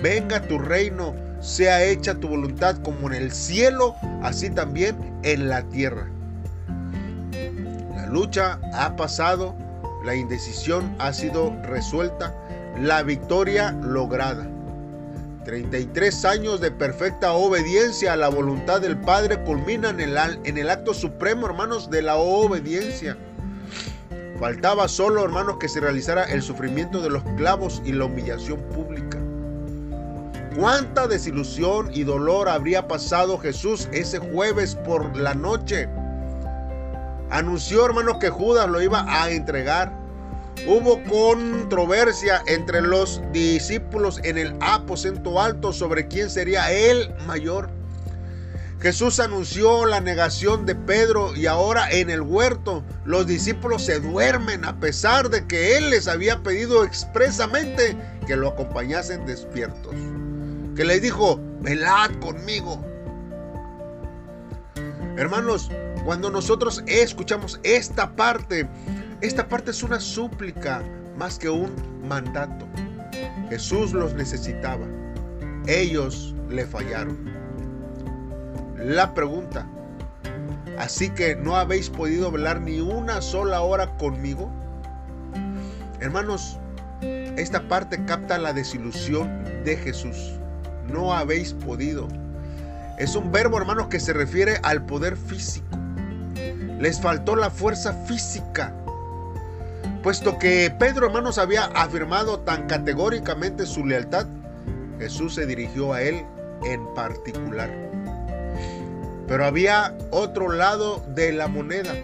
venga 0.02 0.42
tu 0.42 0.58
reino, 0.58 1.14
sea 1.40 1.84
hecha 1.84 2.14
tu 2.14 2.28
voluntad 2.28 2.76
como 2.82 3.08
en 3.08 3.14
el 3.14 3.32
cielo, 3.32 3.94
así 4.22 4.50
también 4.50 4.96
en 5.22 5.48
la 5.48 5.62
tierra. 5.62 6.08
La 7.94 8.06
lucha 8.06 8.58
ha 8.72 8.96
pasado, 8.96 9.54
la 10.04 10.14
indecisión 10.14 10.94
ha 10.98 11.12
sido 11.12 11.54
resuelta, 11.64 12.34
la 12.80 13.02
victoria 13.02 13.72
lograda. 13.72 14.46
33 15.46 16.24
años 16.24 16.60
de 16.60 16.72
perfecta 16.72 17.32
obediencia 17.32 18.12
a 18.12 18.16
la 18.16 18.28
voluntad 18.28 18.80
del 18.80 18.96
Padre 18.96 19.40
culminan 19.44 20.00
en 20.00 20.58
el, 20.58 20.70
acto 20.70 20.92
supremo, 20.92 21.46
hermanos, 21.46 21.88
de 21.88 22.02
la 22.02 22.16
obediencia. 22.16 23.16
Faltaba 24.40 24.88
solo, 24.88 25.24
hermanos, 25.24 25.58
que 25.60 25.68
se 25.68 25.78
realizara 25.78 26.24
el 26.24 26.42
sufrimiento 26.42 27.00
de 27.00 27.10
los 27.10 27.22
clavos 27.36 27.80
y 27.84 27.92
la 27.92 28.06
humillación 28.06 28.60
pública. 28.74 28.95
¿Cuánta 30.56 31.06
desilusión 31.06 31.90
y 31.92 32.04
dolor 32.04 32.48
habría 32.48 32.88
pasado 32.88 33.36
Jesús 33.36 33.90
ese 33.92 34.18
jueves 34.18 34.74
por 34.74 35.14
la 35.14 35.34
noche? 35.34 35.86
Anunció, 37.30 37.84
hermanos, 37.84 38.16
que 38.20 38.30
Judas 38.30 38.66
lo 38.66 38.80
iba 38.80 39.04
a 39.06 39.30
entregar. 39.30 39.92
Hubo 40.66 41.02
controversia 41.04 42.42
entre 42.46 42.80
los 42.80 43.20
discípulos 43.32 44.18
en 44.24 44.38
el 44.38 44.56
aposento 44.60 45.42
alto 45.42 45.74
sobre 45.74 46.08
quién 46.08 46.30
sería 46.30 46.72
el 46.72 47.14
mayor. 47.26 47.68
Jesús 48.80 49.20
anunció 49.20 49.84
la 49.84 50.00
negación 50.00 50.64
de 50.64 50.74
Pedro 50.74 51.36
y 51.36 51.44
ahora 51.44 51.90
en 51.90 52.08
el 52.08 52.22
huerto 52.22 52.82
los 53.04 53.26
discípulos 53.26 53.84
se 53.84 54.00
duermen 54.00 54.64
a 54.64 54.80
pesar 54.80 55.28
de 55.28 55.46
que 55.46 55.76
Él 55.76 55.90
les 55.90 56.08
había 56.08 56.42
pedido 56.42 56.82
expresamente 56.82 57.94
que 58.26 58.36
lo 58.36 58.48
acompañasen 58.48 59.26
despiertos. 59.26 59.94
Que 60.76 60.84
les 60.84 61.00
dijo, 61.00 61.40
velad 61.60 62.10
conmigo. 62.20 62.84
Hermanos, 65.16 65.70
cuando 66.04 66.30
nosotros 66.30 66.84
escuchamos 66.86 67.58
esta 67.62 68.14
parte, 68.14 68.68
esta 69.22 69.48
parte 69.48 69.70
es 69.70 69.82
una 69.82 69.98
súplica 69.98 70.82
más 71.16 71.38
que 71.38 71.48
un 71.48 71.72
mandato. 72.06 72.66
Jesús 73.48 73.94
los 73.94 74.12
necesitaba. 74.12 74.86
Ellos 75.66 76.34
le 76.50 76.66
fallaron. 76.66 77.16
La 78.76 79.14
pregunta, 79.14 79.66
¿así 80.78 81.08
que 81.08 81.36
no 81.36 81.56
habéis 81.56 81.88
podido 81.88 82.30
velar 82.30 82.60
ni 82.60 82.80
una 82.80 83.22
sola 83.22 83.62
hora 83.62 83.96
conmigo? 83.96 84.50
Hermanos, 86.00 86.58
esta 87.00 87.66
parte 87.66 88.04
capta 88.04 88.36
la 88.36 88.52
desilusión 88.52 89.42
de 89.64 89.76
Jesús. 89.78 90.38
No 90.88 91.12
habéis 91.14 91.52
podido. 91.52 92.08
Es 92.98 93.14
un 93.14 93.30
verbo, 93.30 93.58
hermanos, 93.58 93.88
que 93.88 94.00
se 94.00 94.12
refiere 94.12 94.58
al 94.62 94.84
poder 94.86 95.16
físico. 95.16 95.66
Les 96.78 97.00
faltó 97.00 97.36
la 97.36 97.50
fuerza 97.50 97.92
física. 98.06 98.72
Puesto 100.02 100.38
que 100.38 100.72
Pedro, 100.78 101.06
hermanos, 101.06 101.38
había 101.38 101.64
afirmado 101.64 102.40
tan 102.40 102.66
categóricamente 102.66 103.66
su 103.66 103.84
lealtad, 103.84 104.26
Jesús 104.98 105.34
se 105.34 105.46
dirigió 105.46 105.92
a 105.92 106.02
él 106.02 106.24
en 106.64 106.86
particular. 106.94 107.70
Pero 109.26 109.44
había 109.44 109.96
otro 110.10 110.52
lado 110.52 111.04
de 111.14 111.32
la 111.32 111.48
moneda. 111.48 111.94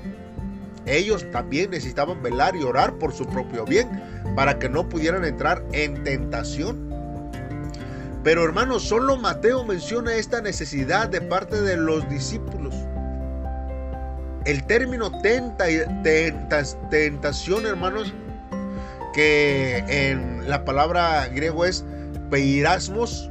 Ellos 0.84 1.24
también 1.30 1.70
necesitaban 1.70 2.22
velar 2.22 2.56
y 2.56 2.64
orar 2.64 2.94
por 2.94 3.12
su 3.12 3.26
propio 3.26 3.64
bien 3.64 3.88
para 4.34 4.58
que 4.58 4.68
no 4.68 4.88
pudieran 4.88 5.24
entrar 5.24 5.64
en 5.72 6.02
tentación. 6.02 6.91
Pero 8.24 8.44
hermanos, 8.44 8.84
solo 8.84 9.16
Mateo 9.16 9.64
menciona 9.64 10.14
esta 10.14 10.40
necesidad 10.40 11.08
de 11.08 11.20
parte 11.20 11.60
de 11.60 11.76
los 11.76 12.08
discípulos. 12.08 12.74
El 14.44 14.64
término 14.64 15.10
tenta, 15.22 15.66
tentación, 16.90 17.66
hermanos, 17.66 18.14
que 19.12 19.84
en 19.88 20.48
la 20.48 20.64
palabra 20.64 21.28
griego 21.28 21.64
es 21.64 21.84
peirasmos, 22.30 23.30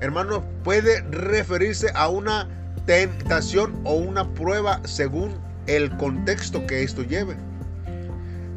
hermanos, 0.00 0.42
puede 0.64 1.02
referirse 1.02 1.90
a 1.94 2.08
una 2.08 2.48
tentación 2.86 3.80
o 3.84 3.94
una 3.94 4.28
prueba 4.34 4.80
según 4.84 5.34
el 5.66 5.94
contexto 5.98 6.66
que 6.66 6.82
esto 6.82 7.02
lleve. 7.02 7.36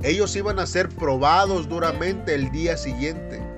Ellos 0.04 0.36
iban 0.36 0.60
a 0.60 0.66
ser 0.66 0.90
probados 0.90 1.70
duramente 1.70 2.34
el 2.34 2.52
día 2.52 2.76
siguiente. 2.76 3.53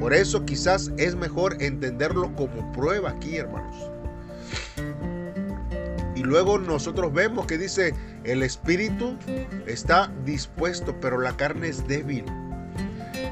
Por 0.00 0.12
eso 0.14 0.44
quizás 0.44 0.92
es 0.96 1.14
mejor 1.14 1.62
entenderlo 1.62 2.34
como 2.34 2.72
prueba 2.72 3.10
aquí, 3.10 3.36
hermanos. 3.36 3.90
Y 6.14 6.22
luego 6.22 6.58
nosotros 6.58 7.12
vemos 7.12 7.46
que 7.46 7.58
dice, 7.58 7.94
el 8.24 8.42
espíritu 8.42 9.16
está 9.66 10.12
dispuesto, 10.24 10.94
pero 11.00 11.18
la 11.18 11.36
carne 11.36 11.68
es 11.68 11.86
débil. 11.86 12.24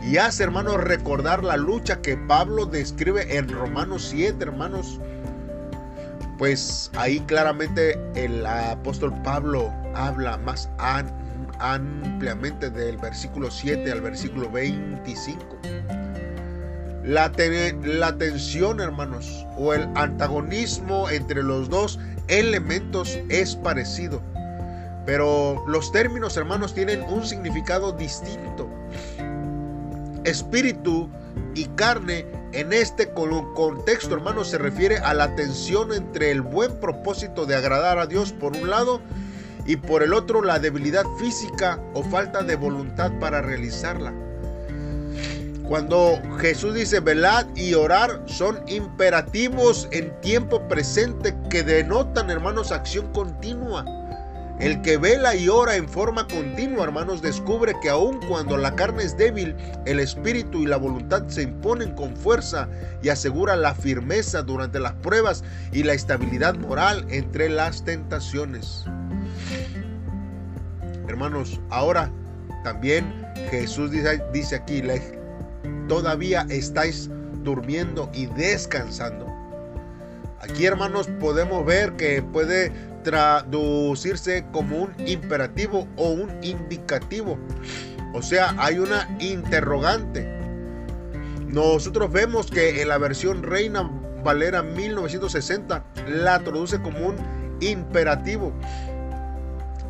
Y 0.04 0.16
hace, 0.16 0.42
hermanos, 0.42 0.82
recordar 0.82 1.44
la 1.44 1.56
lucha 1.56 2.00
que 2.02 2.16
Pablo 2.16 2.66
describe 2.66 3.36
en 3.36 3.48
Romanos 3.48 4.08
7, 4.10 4.42
hermanos. 4.42 5.00
Pues 6.38 6.90
ahí 6.96 7.20
claramente 7.20 7.96
el 8.16 8.44
apóstol 8.44 9.14
Pablo 9.22 9.72
habla 9.94 10.38
más 10.38 10.68
ampliamente 11.60 12.68
del 12.68 12.96
versículo 12.96 13.48
7 13.50 13.92
al 13.92 14.00
versículo 14.00 14.50
25. 14.50 16.01
La, 17.04 17.32
la 17.84 18.16
tensión, 18.16 18.80
hermanos, 18.80 19.46
o 19.56 19.74
el 19.74 19.88
antagonismo 19.94 21.10
entre 21.10 21.42
los 21.42 21.68
dos 21.68 21.98
elementos 22.28 23.18
es 23.28 23.56
parecido. 23.56 24.22
Pero 25.04 25.64
los 25.66 25.90
términos, 25.90 26.36
hermanos, 26.36 26.74
tienen 26.74 27.02
un 27.02 27.24
significado 27.26 27.92
distinto. 27.92 28.68
Espíritu 30.24 31.08
y 31.54 31.64
carne 31.74 32.26
en 32.52 32.72
este 32.72 33.10
contexto, 33.12 34.14
hermanos, 34.14 34.48
se 34.48 34.58
refiere 34.58 34.98
a 34.98 35.14
la 35.14 35.34
tensión 35.34 35.92
entre 35.92 36.30
el 36.30 36.42
buen 36.42 36.78
propósito 36.78 37.46
de 37.46 37.56
agradar 37.56 37.98
a 37.98 38.06
Dios 38.06 38.32
por 38.32 38.56
un 38.56 38.70
lado 38.70 39.00
y 39.66 39.76
por 39.76 40.02
el 40.02 40.12
otro 40.12 40.42
la 40.42 40.58
debilidad 40.58 41.04
física 41.18 41.80
o 41.94 42.02
falta 42.02 42.42
de 42.42 42.56
voluntad 42.56 43.10
para 43.18 43.40
realizarla. 43.42 44.12
Cuando 45.68 46.20
Jesús 46.38 46.74
dice 46.74 47.00
velad 47.00 47.46
y 47.54 47.74
orar, 47.74 48.22
son 48.26 48.60
imperativos 48.66 49.88
en 49.92 50.12
tiempo 50.20 50.66
presente 50.68 51.34
que 51.48 51.62
denotan, 51.62 52.30
hermanos, 52.30 52.72
acción 52.72 53.12
continua. 53.12 53.84
El 54.58 54.82
que 54.82 54.96
vela 54.96 55.34
y 55.34 55.48
ora 55.48 55.76
en 55.76 55.88
forma 55.88 56.26
continua, 56.28 56.84
hermanos, 56.84 57.22
descubre 57.22 57.74
que 57.82 57.90
aun 57.90 58.20
cuando 58.28 58.56
la 58.56 58.76
carne 58.76 59.02
es 59.02 59.16
débil, 59.16 59.56
el 59.86 59.98
espíritu 59.98 60.58
y 60.58 60.66
la 60.66 60.76
voluntad 60.76 61.26
se 61.28 61.42
imponen 61.42 61.94
con 61.94 62.16
fuerza 62.16 62.68
y 63.02 63.08
asegura 63.08 63.56
la 63.56 63.74
firmeza 63.74 64.42
durante 64.42 64.78
las 64.78 64.92
pruebas 64.92 65.42
y 65.72 65.82
la 65.82 65.94
estabilidad 65.94 66.54
moral 66.54 67.06
entre 67.08 67.48
las 67.48 67.84
tentaciones. 67.84 68.84
Hermanos, 71.08 71.60
ahora 71.70 72.12
también 72.62 73.12
Jesús 73.50 73.90
dice, 73.90 74.22
dice 74.32 74.56
aquí, 74.56 74.82
todavía 75.88 76.46
estáis 76.48 77.10
durmiendo 77.42 78.10
y 78.14 78.26
descansando. 78.26 79.26
Aquí, 80.40 80.66
hermanos, 80.66 81.08
podemos 81.20 81.64
ver 81.64 81.92
que 81.96 82.22
puede 82.22 82.72
traducirse 83.04 84.44
como 84.52 84.82
un 84.82 84.94
imperativo 85.06 85.86
o 85.96 86.10
un 86.10 86.30
indicativo. 86.42 87.38
O 88.12 88.22
sea, 88.22 88.54
hay 88.58 88.78
una 88.78 89.08
interrogante. 89.20 90.26
Nosotros 91.46 92.10
vemos 92.10 92.50
que 92.50 92.82
en 92.82 92.88
la 92.88 92.98
versión 92.98 93.42
Reina 93.42 93.90
Valera 94.24 94.62
1960 94.62 95.84
la 96.08 96.38
traduce 96.40 96.80
como 96.80 97.08
un 97.08 97.16
imperativo. 97.60 98.52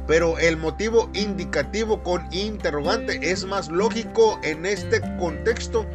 Pero 0.06 0.38
el 0.38 0.56
motivo 0.56 1.08
indicativo 1.14 2.02
con 2.02 2.26
interrogante 2.32 3.30
es 3.30 3.44
más 3.44 3.68
lógico 3.68 4.38
en 4.42 4.66
este 4.66 5.00
contexto, 5.18 5.86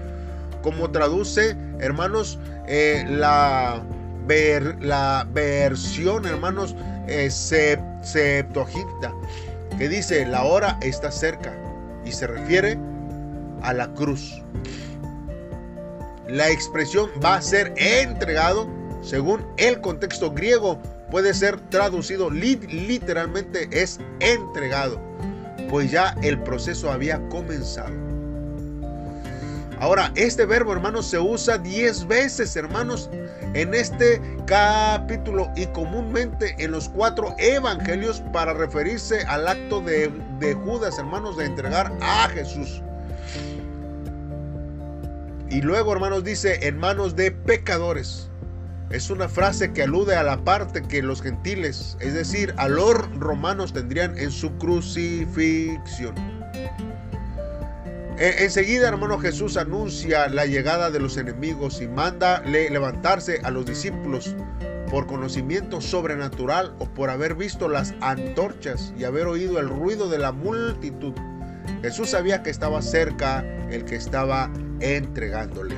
como 0.61 0.89
traduce, 0.91 1.55
hermanos, 1.79 2.39
eh, 2.67 3.05
la, 3.09 3.83
la 4.79 5.27
versión, 5.31 6.25
hermanos, 6.25 6.75
eh, 7.07 7.29
Septuaginta, 7.29 9.13
que 9.77 9.89
dice, 9.89 10.25
la 10.25 10.43
hora 10.43 10.77
está 10.81 11.11
cerca 11.11 11.53
y 12.05 12.11
se 12.11 12.27
refiere 12.27 12.77
a 13.61 13.73
la 13.73 13.87
cruz. 13.93 14.41
La 16.27 16.49
expresión 16.49 17.09
va 17.23 17.35
a 17.35 17.41
ser 17.41 17.73
entregado 17.77 18.67
según 19.01 19.45
el 19.57 19.79
contexto 19.79 20.31
griego 20.31 20.79
puede 21.11 21.33
ser 21.33 21.59
traducido 21.69 22.29
literalmente 22.29 23.69
es 23.71 23.99
entregado, 24.19 25.01
pues 25.69 25.91
ya 25.91 26.15
el 26.21 26.41
proceso 26.43 26.91
había 26.91 27.19
comenzado. 27.29 28.07
Ahora, 29.79 30.11
este 30.15 30.45
verbo, 30.45 30.73
hermanos, 30.73 31.07
se 31.07 31.19
usa 31.19 31.59
10 31.59 32.07
veces, 32.07 32.55
hermanos, 32.55 33.11
en 33.53 33.75
este 33.75 34.19
capítulo 34.47 35.51
y 35.55 35.67
comúnmente 35.67 36.55
en 36.57 36.71
los 36.71 36.89
cuatro 36.89 37.35
evangelios 37.37 38.21
para 38.33 38.53
referirse 38.53 39.21
al 39.27 39.47
acto 39.47 39.81
de, 39.81 40.11
Judas, 40.65 40.97
hermanos, 40.97 41.37
de 41.37 41.45
entregar 41.45 41.91
a 42.01 42.27
Jesús. 42.29 42.81
Y 45.49 45.61
luego, 45.61 45.93
hermanos, 45.93 46.23
dice, 46.23 46.67
en 46.67 46.79
manos 46.79 47.15
de 47.15 47.31
pecadores. 47.31 48.26
Es 48.89 49.09
una 49.09 49.27
frase 49.27 49.73
que 49.73 49.83
alude 49.83 50.15
a 50.15 50.23
la 50.23 50.37
parte 50.45 50.81
que 50.81 51.01
los 51.01 51.21
gentiles, 51.21 51.97
es 51.99 52.13
decir, 52.13 52.53
a 52.55 52.69
los 52.69 52.95
romanos 53.19 53.73
tendrían 53.73 54.17
en 54.17 54.31
su 54.31 54.57
crucifixión. 54.57 56.15
E, 58.17 58.45
enseguida, 58.45 58.87
hermano 58.87 59.19
Jesús 59.19 59.57
anuncia 59.57 60.29
la 60.29 60.45
llegada 60.45 60.89
de 60.89 61.01
los 61.01 61.17
enemigos 61.17 61.81
y 61.81 61.87
manda 61.89 62.39
levantarse 62.41 63.41
a 63.43 63.51
los 63.51 63.65
discípulos 63.65 64.35
por 64.89 65.05
conocimiento 65.05 65.81
sobrenatural 65.81 66.73
o 66.79 66.85
por 66.85 67.09
haber 67.09 67.35
visto 67.35 67.67
las 67.67 67.93
antorchas 67.99 68.93
y 68.97 69.03
haber 69.03 69.27
oído 69.27 69.59
el 69.59 69.67
ruido 69.67 70.07
de 70.07 70.17
la 70.17 70.31
multitud. 70.31 71.13
Jesús 71.81 72.11
sabía 72.11 72.41
que 72.41 72.51
estaba 72.51 72.81
cerca 72.81 73.43
el 73.69 73.83
que 73.83 73.97
estaba 73.97 74.49
entregándole. 74.79 75.75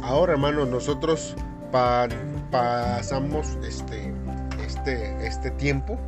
Ahora, 0.00 0.34
hermanos, 0.34 0.68
nosotros 0.68 1.34
pasamos 1.72 3.58
este, 3.66 4.12
este, 4.64 5.26
este 5.26 5.50
tiempo 5.52 5.98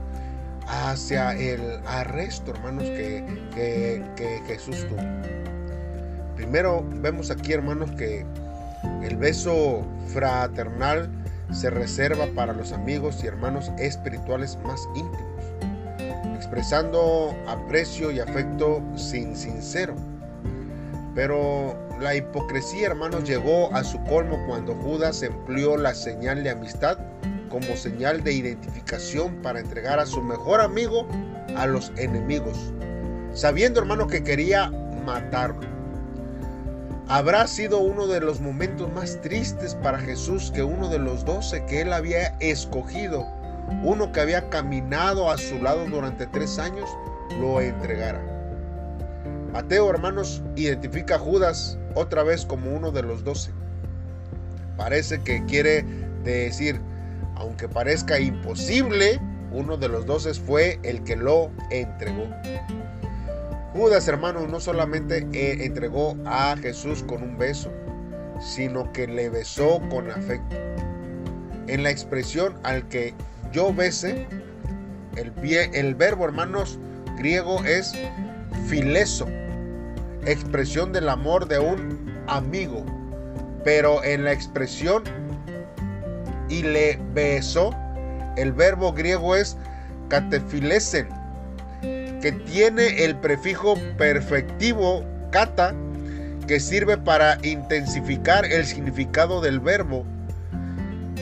hacia 0.68 1.32
el 1.32 1.80
arresto, 1.86 2.52
hermanos, 2.52 2.84
que, 2.84 3.24
que, 3.54 4.42
Jesús 4.46 4.86
tuvo. 4.88 5.00
Primero 6.36 6.84
vemos 6.96 7.30
aquí, 7.30 7.52
hermanos, 7.52 7.90
que 7.92 8.24
El 9.02 9.16
beso 9.16 9.82
fraternal 10.08 11.08
se 11.50 11.70
reserva 11.70 12.26
para 12.34 12.52
los 12.52 12.72
amigos 12.72 13.22
y 13.22 13.26
hermanos 13.26 13.70
espirituales 13.78 14.58
más 14.64 14.86
íntimos, 14.94 15.44
expresando 16.36 17.34
aprecio 17.46 18.10
y 18.10 18.20
afecto 18.20 18.82
sin 18.96 19.36
sincero. 19.36 19.94
Pero 21.14 21.78
la 22.00 22.14
hipocresía, 22.14 22.88
hermanos, 22.88 23.24
llegó 23.24 23.74
a 23.74 23.84
su 23.84 24.02
colmo 24.04 24.38
cuando 24.46 24.74
Judas 24.74 25.22
empleó 25.22 25.76
la 25.76 25.94
señal 25.94 26.42
de 26.42 26.50
amistad 26.50 26.98
como 27.48 27.76
señal 27.76 28.24
de 28.24 28.32
identificación 28.32 29.36
para 29.42 29.60
entregar 29.60 30.00
a 30.00 30.06
su 30.06 30.20
mejor 30.20 30.60
amigo 30.60 31.06
a 31.56 31.66
los 31.66 31.92
enemigos, 31.96 32.72
sabiendo, 33.32 33.80
hermano, 33.80 34.08
que 34.08 34.24
quería 34.24 34.70
matarlo. 35.06 35.74
Habrá 37.06 37.46
sido 37.46 37.78
uno 37.78 38.06
de 38.06 38.20
los 38.20 38.40
momentos 38.40 38.92
más 38.92 39.20
tristes 39.20 39.74
para 39.76 39.98
Jesús 39.98 40.50
que 40.52 40.62
uno 40.62 40.88
de 40.88 40.98
los 40.98 41.24
doce 41.24 41.64
que 41.66 41.82
él 41.82 41.92
había 41.92 42.34
escogido, 42.40 43.24
uno 43.84 44.10
que 44.10 44.20
había 44.20 44.48
caminado 44.48 45.30
a 45.30 45.38
su 45.38 45.62
lado 45.62 45.86
durante 45.86 46.26
tres 46.26 46.58
años, 46.58 46.90
lo 47.38 47.60
entregara. 47.60 48.33
Mateo, 49.54 49.88
hermanos, 49.88 50.42
identifica 50.56 51.14
a 51.14 51.18
Judas 51.20 51.78
otra 51.94 52.24
vez 52.24 52.44
como 52.44 52.74
uno 52.74 52.90
de 52.90 53.04
los 53.04 53.22
doce. 53.22 53.52
Parece 54.76 55.20
que 55.20 55.44
quiere 55.44 55.84
decir, 56.24 56.80
aunque 57.36 57.68
parezca 57.68 58.18
imposible, 58.18 59.20
uno 59.52 59.76
de 59.76 59.88
los 59.88 60.06
doce 60.06 60.34
fue 60.34 60.80
el 60.82 61.04
que 61.04 61.14
lo 61.14 61.52
entregó. 61.70 62.26
Judas, 63.74 64.08
hermano, 64.08 64.44
no 64.48 64.58
solamente 64.58 65.24
eh, 65.32 65.64
entregó 65.64 66.16
a 66.26 66.56
Jesús 66.56 67.04
con 67.04 67.22
un 67.22 67.38
beso, 67.38 67.70
sino 68.40 68.92
que 68.92 69.06
le 69.06 69.30
besó 69.30 69.80
con 69.88 70.10
afecto. 70.10 70.56
En 71.68 71.84
la 71.84 71.90
expresión 71.90 72.56
al 72.64 72.88
que 72.88 73.14
yo 73.52 73.72
bese, 73.72 74.26
el, 75.14 75.32
el 75.74 75.94
verbo, 75.94 76.24
hermanos, 76.24 76.80
griego 77.16 77.62
es 77.62 77.92
fileso, 78.66 79.28
expresión 80.26 80.92
del 80.92 81.08
amor 81.08 81.48
de 81.48 81.58
un 81.58 82.22
amigo. 82.26 82.84
Pero 83.64 84.04
en 84.04 84.24
la 84.24 84.32
expresión 84.32 85.02
y 86.48 86.62
le 86.62 86.98
besó, 87.14 87.74
el 88.36 88.52
verbo 88.52 88.92
griego 88.92 89.34
es 89.36 89.56
catefilesen, 90.08 91.08
que 91.80 92.32
tiene 92.46 93.04
el 93.04 93.16
prefijo 93.16 93.74
perfectivo 93.96 95.04
kata, 95.30 95.74
que 96.46 96.60
sirve 96.60 96.98
para 96.98 97.38
intensificar 97.42 98.44
el 98.44 98.66
significado 98.66 99.40
del 99.40 99.60
verbo, 99.60 100.04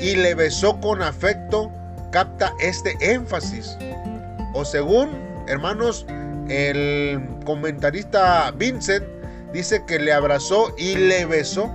y 0.01 0.17
le 0.17 0.35
besó 0.35 0.81
con 0.81 1.01
afecto, 1.03 1.71
capta 2.11 2.53
este 2.61 2.97
énfasis. 3.01 3.77
O 4.55 4.65
según, 4.65 5.11
hermanos, 5.47 6.07
el 6.48 7.20
comentarista 7.44 8.50
Vincent 8.52 9.05
dice 9.52 9.85
que 9.87 9.98
le 9.98 10.12
abrazó 10.12 10.74
y 10.78 10.96
le 10.96 11.24
besó. 11.26 11.70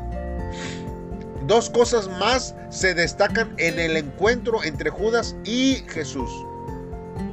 Dos 1.46 1.70
cosas 1.70 2.10
más 2.20 2.56
se 2.70 2.94
destacan 2.94 3.54
en 3.58 3.80
el 3.80 3.96
encuentro 3.96 4.64
entre 4.64 4.90
Judas 4.90 5.36
y 5.46 5.84
Jesús. 5.88 6.30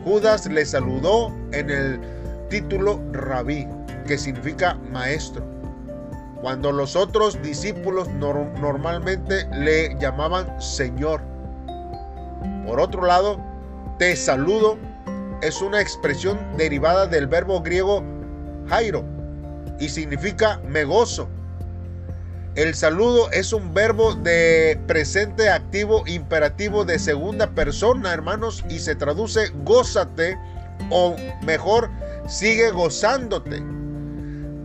Judas 0.05 0.47
le 0.47 0.64
saludó 0.64 1.33
en 1.53 1.70
el 1.70 2.01
título 2.49 3.01
rabí, 3.12 3.66
que 4.07 4.18
significa 4.18 4.75
maestro, 4.92 5.44
cuando 6.40 6.70
los 6.70 6.94
otros 6.94 7.40
discípulos 7.42 8.09
normalmente 8.11 9.49
le 9.53 9.97
llamaban 9.99 10.61
Señor. 10.61 11.23
Por 12.66 12.81
otro 12.81 13.07
lado, 13.07 13.40
te 13.99 14.14
saludo 14.14 14.79
es 15.42 15.61
una 15.61 15.81
expresión 15.81 16.38
derivada 16.57 17.07
del 17.07 17.27
verbo 17.27 17.62
griego 17.62 18.03
jairo 18.68 19.05
y 19.79 19.88
significa 19.88 20.61
me 20.68 20.85
gozo. 20.85 21.29
El 22.55 22.75
saludo 22.75 23.31
es 23.33 23.53
un 23.53 23.75
verbo 23.75 24.14
de 24.14 24.79
presente 24.87 25.51
activo 25.51 26.05
imperativo 26.07 26.85
de 26.85 27.01
segunda 27.01 27.51
persona, 27.51 28.12
hermanos, 28.12 28.64
y 28.68 28.79
se 28.79 28.94
traduce 28.94 29.51
gózate 29.64 30.38
o 30.90 31.16
mejor, 31.42 31.90
sigue 32.29 32.70
gozándote. 32.70 33.61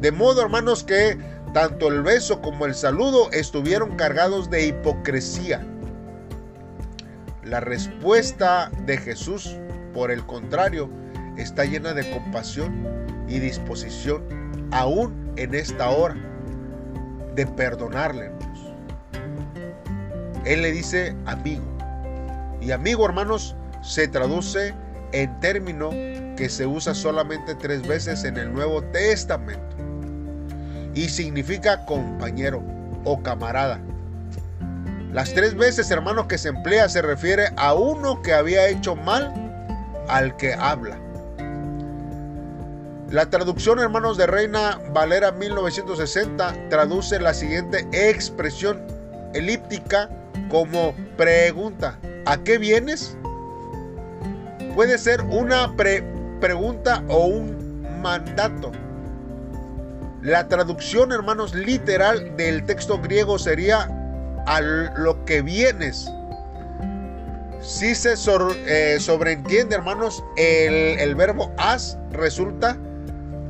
De 0.01 0.11
modo, 0.11 0.43
hermanos, 0.43 0.83
que 0.83 1.17
tanto 1.53 1.87
el 1.87 2.03
beso 2.03 2.41
como 2.41 2.67
el 2.67 2.75
saludo 2.75 3.31
estuvieron 3.31 3.95
cargados 3.95 4.51
de 4.51 4.67
hipocresía. 4.67 5.65
La 7.43 7.59
respuesta 7.59 8.69
de 8.85 8.97
Jesús, 8.97 9.57
por 9.93 10.11
el 10.11 10.25
contrario, 10.25 10.89
está 11.37 11.65
llena 11.65 11.93
de 11.93 12.09
compasión 12.11 12.85
y 13.27 13.39
disposición, 13.39 14.23
aún 14.71 15.31
en 15.37 15.55
esta 15.55 15.89
hora 15.89 16.15
de 17.35 17.45
perdonarle. 17.45 18.31
Él 20.45 20.61
le 20.61 20.71
dice 20.71 21.15
amigo. 21.25 21.63
Y 22.61 22.71
amigo, 22.71 23.05
hermanos, 23.05 23.55
se 23.81 24.07
traduce 24.07 24.73
en 25.11 25.39
término 25.39 25.89
que 26.35 26.49
se 26.49 26.65
usa 26.65 26.93
solamente 26.93 27.55
tres 27.55 27.87
veces 27.87 28.23
en 28.23 28.37
el 28.37 28.53
Nuevo 28.53 28.81
Testamento. 28.83 29.75
Y 30.93 31.09
significa 31.09 31.85
compañero 31.85 32.63
o 33.05 33.21
camarada. 33.21 33.79
Las 35.13 35.33
tres 35.33 35.55
veces, 35.55 35.89
hermanos, 35.91 36.27
que 36.27 36.37
se 36.37 36.49
emplea 36.49 36.87
se 36.87 37.01
refiere 37.01 37.49
a 37.57 37.73
uno 37.73 38.21
que 38.21 38.33
había 38.33 38.67
hecho 38.67 38.95
mal 38.95 39.48
al 40.09 40.35
que 40.37 40.53
habla. 40.53 40.99
La 43.11 43.29
traducción, 43.29 43.79
hermanos, 43.79 44.17
de 44.17 44.27
Reina 44.27 44.79
Valera 44.93 45.31
1960 45.31 46.69
traduce 46.69 47.19
la 47.19 47.33
siguiente 47.33 47.87
expresión 47.91 48.85
elíptica 49.33 50.09
como 50.49 50.93
pregunta. 51.17 51.97
¿A 52.25 52.37
qué 52.37 52.59
vienes? 52.59 53.17
Puede 54.75 54.97
ser 54.99 55.21
una 55.21 55.75
pregunta 55.75 57.03
o 57.07 57.25
un 57.25 57.81
mandato. 58.01 58.71
La 60.21 60.47
traducción, 60.47 61.11
hermanos, 61.11 61.55
literal 61.55 62.35
del 62.37 62.63
texto 62.65 62.99
griego 62.99 63.39
sería 63.39 63.89
a 64.45 64.61
lo 64.61 65.25
que 65.25 65.41
vienes. 65.41 66.11
Si 67.61 67.93
se 67.93 68.13
eh, 68.13 68.97
sobreentiende, 68.99 69.75
hermanos, 69.75 70.23
el, 70.37 71.13
verbo 71.15 71.53
has 71.57 71.97
resulta 72.11 72.77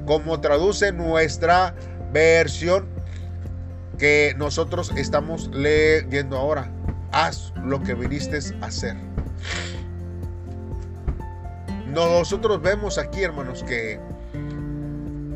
como 0.05 0.39
traduce 0.41 0.91
nuestra 0.91 1.75
versión 2.11 2.87
que 3.99 4.33
nosotros 4.37 4.91
estamos 4.95 5.49
leyendo 5.53 6.37
ahora. 6.37 6.71
Haz 7.11 7.53
lo 7.63 7.81
que 7.83 7.93
viniste 7.93 8.39
a 8.61 8.65
hacer. 8.65 8.95
Nosotros 11.87 12.61
vemos 12.61 12.97
aquí, 12.97 13.23
hermanos, 13.23 13.63
que 13.63 13.99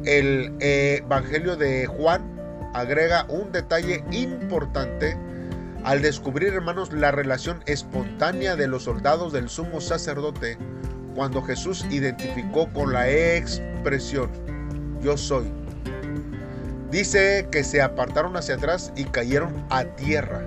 el 0.06 0.56
Evangelio 0.60 1.56
de 1.56 1.86
Juan 1.86 2.24
agrega 2.74 3.26
un 3.30 3.52
detalle 3.52 4.04
importante 4.12 5.16
al 5.84 6.02
descubrir, 6.02 6.54
hermanos, 6.54 6.94
la 6.94 7.12
relación 7.12 7.62
espontánea 7.66 8.56
de 8.56 8.68
los 8.68 8.84
soldados 8.84 9.34
del 9.34 9.50
sumo 9.50 9.82
sacerdote 9.82 10.58
cuando 11.16 11.42
Jesús 11.42 11.86
identificó 11.92 12.68
con 12.74 12.94
la 12.94 13.10
expresión 13.10 14.30
yo 15.04 15.18
soy. 15.18 15.46
Dice 16.90 17.48
que 17.52 17.64
se 17.64 17.82
apartaron 17.82 18.38
hacia 18.38 18.56
atrás 18.56 18.94
y 18.96 19.04
cayeron 19.04 19.66
a 19.70 19.84
tierra. 19.84 20.42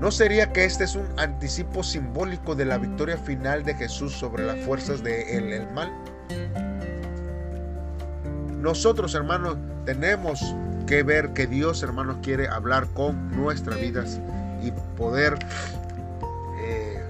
¿No 0.00 0.10
sería 0.10 0.52
que 0.52 0.64
este 0.64 0.84
es 0.84 0.96
un 0.96 1.06
anticipo 1.16 1.82
simbólico 1.82 2.54
de 2.54 2.64
la 2.64 2.76
victoria 2.76 3.16
final 3.16 3.64
de 3.64 3.74
Jesús 3.74 4.12
sobre 4.12 4.44
las 4.44 4.58
fuerzas 4.66 5.02
del 5.02 5.52
el 5.52 5.70
mal? 5.72 5.92
Nosotros, 8.60 9.14
hermanos, 9.14 9.56
tenemos 9.84 10.54
que 10.82 11.02
ver 11.02 11.32
que 11.32 11.46
Dios, 11.46 11.82
hermanos, 11.82 12.18
quiere 12.22 12.48
hablar 12.48 12.86
con 12.94 13.30
nuestras 13.36 13.80
vidas 13.80 14.20
y 14.62 14.70
poder 14.96 15.38
eh, 16.60 17.02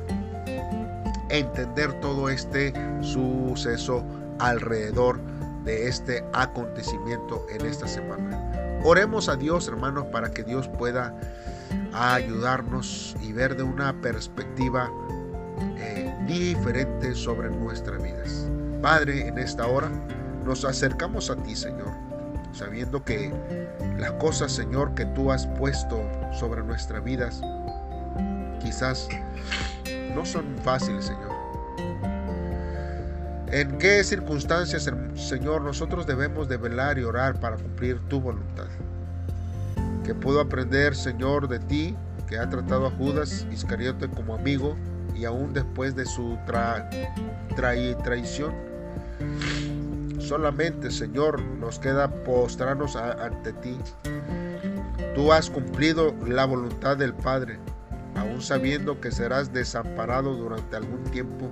entender 1.31 1.93
todo 2.01 2.29
este 2.29 2.73
suceso 3.01 4.05
alrededor 4.39 5.21
de 5.65 5.89
este 5.89 6.25
acontecimiento 6.33 7.47
en 7.51 7.67
esta 7.67 7.87
semana. 7.87 8.81
Oremos 8.85 9.29
a 9.29 9.37
Dios, 9.37 9.69
hermanos, 9.69 10.07
para 10.07 10.31
que 10.31 10.43
Dios 10.43 10.69
pueda 10.69 11.15
ayudarnos 11.93 13.15
y 13.23 13.33
ver 13.33 13.57
de 13.57 13.63
una 13.63 14.01
perspectiva 14.01 14.91
eh, 15.77 16.13
diferente 16.27 17.15
sobre 17.15 17.51
nuestras 17.51 18.03
vidas. 18.03 18.49
Padre, 18.81 19.29
en 19.29 19.39
esta 19.39 19.67
hora 19.67 19.89
nos 20.45 20.65
acercamos 20.65 21.31
a 21.31 21.37
ti, 21.37 21.55
Señor, 21.55 21.93
sabiendo 22.53 23.05
que 23.05 23.33
las 23.99 24.13
cosas, 24.13 24.53
Señor, 24.53 24.95
que 24.95 25.07
tú 25.07 25.33
has 25.33 25.47
puesto 25.47 26.03
sobre 26.33 26.63
nuestras 26.63 27.03
vidas, 27.03 27.41
quizás 28.61 29.09
no 30.15 30.25
son 30.25 30.57
fáciles, 30.63 31.07
Señor. 31.07 31.33
¿En 33.49 33.77
qué 33.77 34.03
circunstancias, 34.03 34.91
Señor, 35.15 35.61
nosotros 35.61 36.07
debemos 36.07 36.49
de 36.49 36.57
velar 36.57 36.99
y 36.99 37.05
orar 37.05 37.39
para 37.39 37.57
cumplir 37.57 38.01
tu 38.09 38.21
voluntad? 38.21 38.67
Que 40.05 40.15
puedo 40.15 40.41
aprender, 40.41 40.95
Señor, 40.95 41.49
de 41.49 41.59
ti, 41.59 41.95
que 42.29 42.39
ha 42.39 42.49
tratado 42.49 42.87
a 42.87 42.91
Judas 42.93 43.47
Iscariote 43.53 44.09
como 44.09 44.35
amigo 44.35 44.75
y 45.15 45.27
aún 45.27 45.53
después 45.53 45.95
de 45.95 46.07
su 46.07 46.39
traición. 47.57 48.55
Solamente, 50.23 50.93
Señor, 50.93 51.43
nos 51.43 51.81
queda 51.81 52.09
postrarnos 52.23 52.95
ante 52.95 53.53
ti. 53.55 53.77
Tú 55.17 55.33
has 55.33 55.51
cumplido 55.51 56.15
la 56.25 56.45
voluntad 56.45 56.97
del 56.97 57.13
Padre, 57.13 57.59
aún 58.15 58.41
sabiendo 58.41 59.01
que 59.01 59.11
serás 59.11 59.53
desamparado 59.53 60.35
durante 60.37 60.77
algún 60.77 61.03
tiempo 61.05 61.51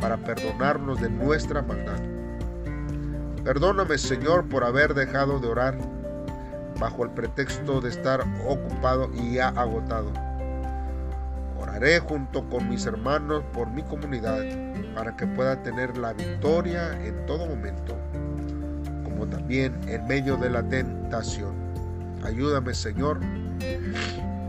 para 0.00 0.16
perdonarnos 0.16 1.00
de 1.00 1.08
nuestra 1.08 1.62
maldad. 1.62 2.00
Perdóname, 3.44 3.96
Señor, 3.96 4.48
por 4.48 4.64
haber 4.64 4.94
dejado 4.94 5.38
de 5.38 5.46
orar 5.46 5.78
bajo 6.80 7.04
el 7.04 7.10
pretexto 7.10 7.80
de 7.80 7.90
estar 7.90 8.24
ocupado 8.48 9.10
y 9.14 9.34
ya 9.34 9.48
agotado. 9.50 10.12
Oraré 11.56 12.00
junto 12.00 12.48
con 12.50 12.68
mis 12.68 12.84
hermanos 12.84 13.44
por 13.52 13.70
mi 13.70 13.82
comunidad 13.84 14.42
para 14.96 15.16
que 15.16 15.26
pueda 15.28 15.62
tener 15.62 15.96
la 15.96 16.12
victoria 16.12 16.92
en 17.06 17.24
todo 17.24 17.46
momento 17.46 17.96
también 19.26 19.78
en 19.88 20.06
medio 20.06 20.36
de 20.36 20.50
la 20.50 20.62
tentación. 20.62 21.54
Ayúdame, 22.24 22.74
Señor, 22.74 23.20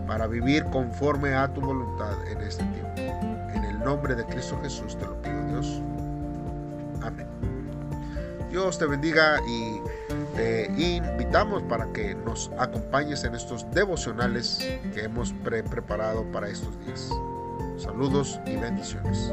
para 0.07 0.27
vivir 0.27 0.65
conforme 0.65 1.33
a 1.33 1.47
tu 1.53 1.61
voluntad 1.61 2.13
en 2.31 2.41
este 2.41 2.63
tiempo. 2.63 2.89
En 3.53 3.63
el 3.63 3.79
nombre 3.79 4.15
de 4.15 4.25
Cristo 4.25 4.59
Jesús 4.61 4.97
te 4.97 5.05
lo 5.05 5.21
pido, 5.21 5.45
Dios. 5.47 5.81
Amén. 7.01 7.27
Dios 8.49 8.79
te 8.79 8.85
bendiga 8.85 9.39
y 9.47 9.79
te 10.35 10.65
invitamos 10.77 11.61
para 11.63 11.85
que 11.93 12.15
nos 12.15 12.51
acompañes 12.57 13.23
en 13.23 13.35
estos 13.35 13.69
devocionales 13.71 14.57
que 14.93 15.03
hemos 15.03 15.33
preparado 15.43 16.23
para 16.31 16.49
estos 16.49 16.77
días. 16.85 17.11
Saludos 17.77 18.39
y 18.45 18.55
bendiciones. 18.55 19.31